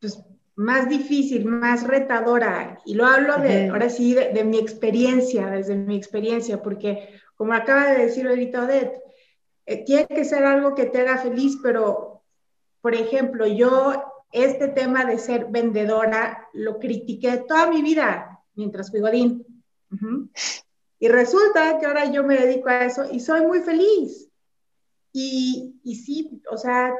[0.00, 0.22] pues,
[0.54, 2.78] más difícil, más retadora.
[2.86, 7.90] Y lo hablo de, ahora sí, de, mi experiencia, desde mi experiencia, porque como acaba
[7.90, 9.02] de decir ahorita Odette,
[9.66, 12.22] eh, tiene que ser algo que te haga feliz, pero,
[12.80, 19.00] por ejemplo, yo este tema de ser vendedora lo critiqué toda mi vida mientras fui
[19.00, 19.44] Godín.
[21.02, 24.30] Y resulta que ahora yo me dedico a eso y soy muy feliz.
[25.12, 26.94] Y, y sí, o sea,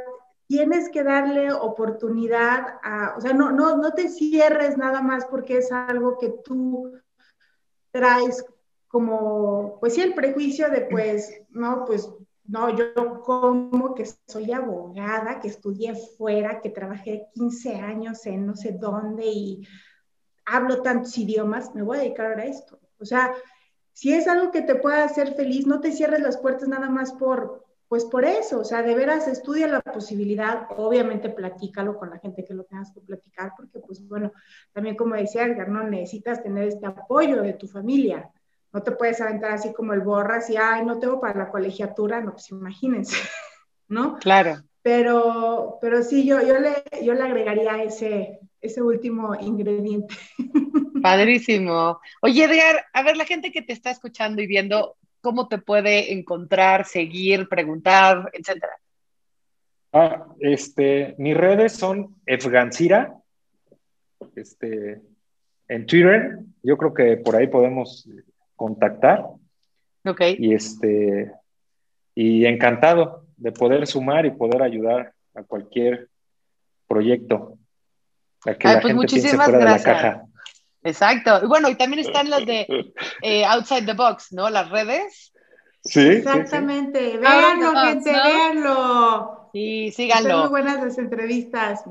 [0.49, 5.59] tienes que darle oportunidad a, o sea, no, no, no te cierres nada más porque
[5.59, 6.93] es algo que tú
[7.93, 8.45] traes
[8.89, 15.39] como, pues sí, el prejuicio de, pues, no, pues, no, yo como que soy abogada,
[15.39, 19.69] que estudié fuera, que trabajé 15 años en no sé dónde y
[20.45, 22.81] hablo tantos idiomas, me voy a dedicar ahora a esto.
[22.99, 23.33] O sea,
[23.93, 27.13] si es algo que te pueda hacer feliz, no te cierres las puertas nada más
[27.13, 32.19] por, pues por eso, o sea, de veras estudia la posibilidad, obviamente platícalo con la
[32.19, 34.33] gente que lo tengas que platicar, porque pues bueno,
[34.73, 38.31] también como decía Edgar, no necesitas tener este apoyo de tu familia,
[38.73, 42.23] no te puedes aventar así como el borras y, ay, no tengo para la colegiatura,
[42.23, 43.17] no, pues imagínense,
[43.89, 44.17] ¿no?
[44.17, 44.63] Claro.
[44.81, 50.15] Pero, pero sí, yo, yo, le, yo le agregaría ese, ese último ingrediente.
[51.03, 52.01] Padrísimo.
[52.21, 56.13] Oye, Edgar, a ver, la gente que te está escuchando y viendo, ¿cómo te puede
[56.13, 58.73] encontrar, seguir, preguntar, etcétera?
[59.93, 63.15] Ah, este, mis redes son Efgancira,
[64.37, 65.03] este,
[65.69, 68.09] en Twitter, yo creo que por ahí podemos
[68.57, 69.27] contactar.
[70.05, 70.21] Ok.
[70.39, 71.33] Y este,
[72.15, 76.09] y encantado de poder sumar y poder ayudar a cualquier
[76.87, 77.59] proyecto.
[78.45, 80.25] A que la pues gente piense fuera de la caja.
[80.85, 81.41] Exacto.
[81.43, 82.67] Y bueno, y también están las de
[83.23, 84.51] eh, Outside the Box, ¿no?
[84.51, 85.33] Las redes.
[85.85, 86.01] Sí.
[86.01, 87.19] Exactamente.
[87.19, 89.51] Véanlo, gente, véanlo.
[89.53, 90.31] Sí, síganlo.
[90.31, 91.83] Son muy buenas las entrevistas.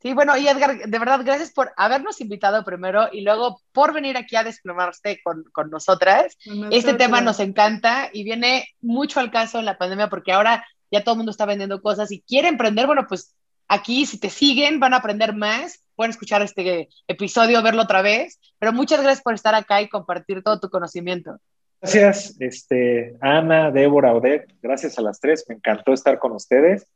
[0.00, 4.18] Sí, bueno, y Edgar, de verdad, gracias por habernos invitado primero y luego por venir
[4.18, 6.36] aquí a desplomarse con, con nosotras.
[6.70, 11.02] Este tema nos encanta y viene mucho al caso en la pandemia porque ahora ya
[11.02, 12.86] todo el mundo está vendiendo cosas y quiere emprender.
[12.86, 13.34] Bueno, pues
[13.66, 15.83] aquí, si te siguen, van a aprender más.
[15.96, 18.40] Pueden escuchar este episodio, verlo otra vez.
[18.58, 21.38] Pero muchas gracias por estar acá y compartir todo tu conocimiento.
[21.80, 24.54] Gracias, este, Ana, Débora, Odette.
[24.62, 25.44] Gracias a las tres.
[25.48, 26.86] Me encantó estar con ustedes.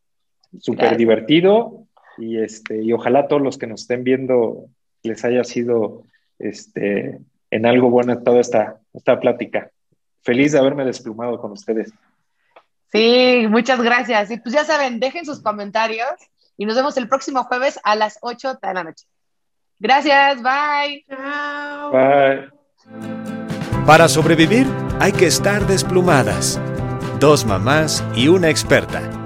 [0.60, 1.86] Súper divertido
[2.16, 4.66] y, este, y ojalá todos los que nos estén viendo
[5.02, 6.04] les haya sido
[6.38, 7.18] este,
[7.50, 9.70] en algo bueno toda esta, esta plática.
[10.22, 11.92] Feliz de haberme desplumado con ustedes.
[12.90, 14.30] Sí, muchas gracias.
[14.30, 16.08] Y pues ya saben, dejen sus comentarios
[16.58, 19.06] y nos vemos el próximo jueves a las 8 de la noche.
[19.78, 21.06] Gracias, bye.
[21.90, 22.50] Bye.
[23.86, 24.66] Para sobrevivir
[25.00, 26.60] hay que estar desplumadas.
[27.20, 29.17] Dos mamás y una experta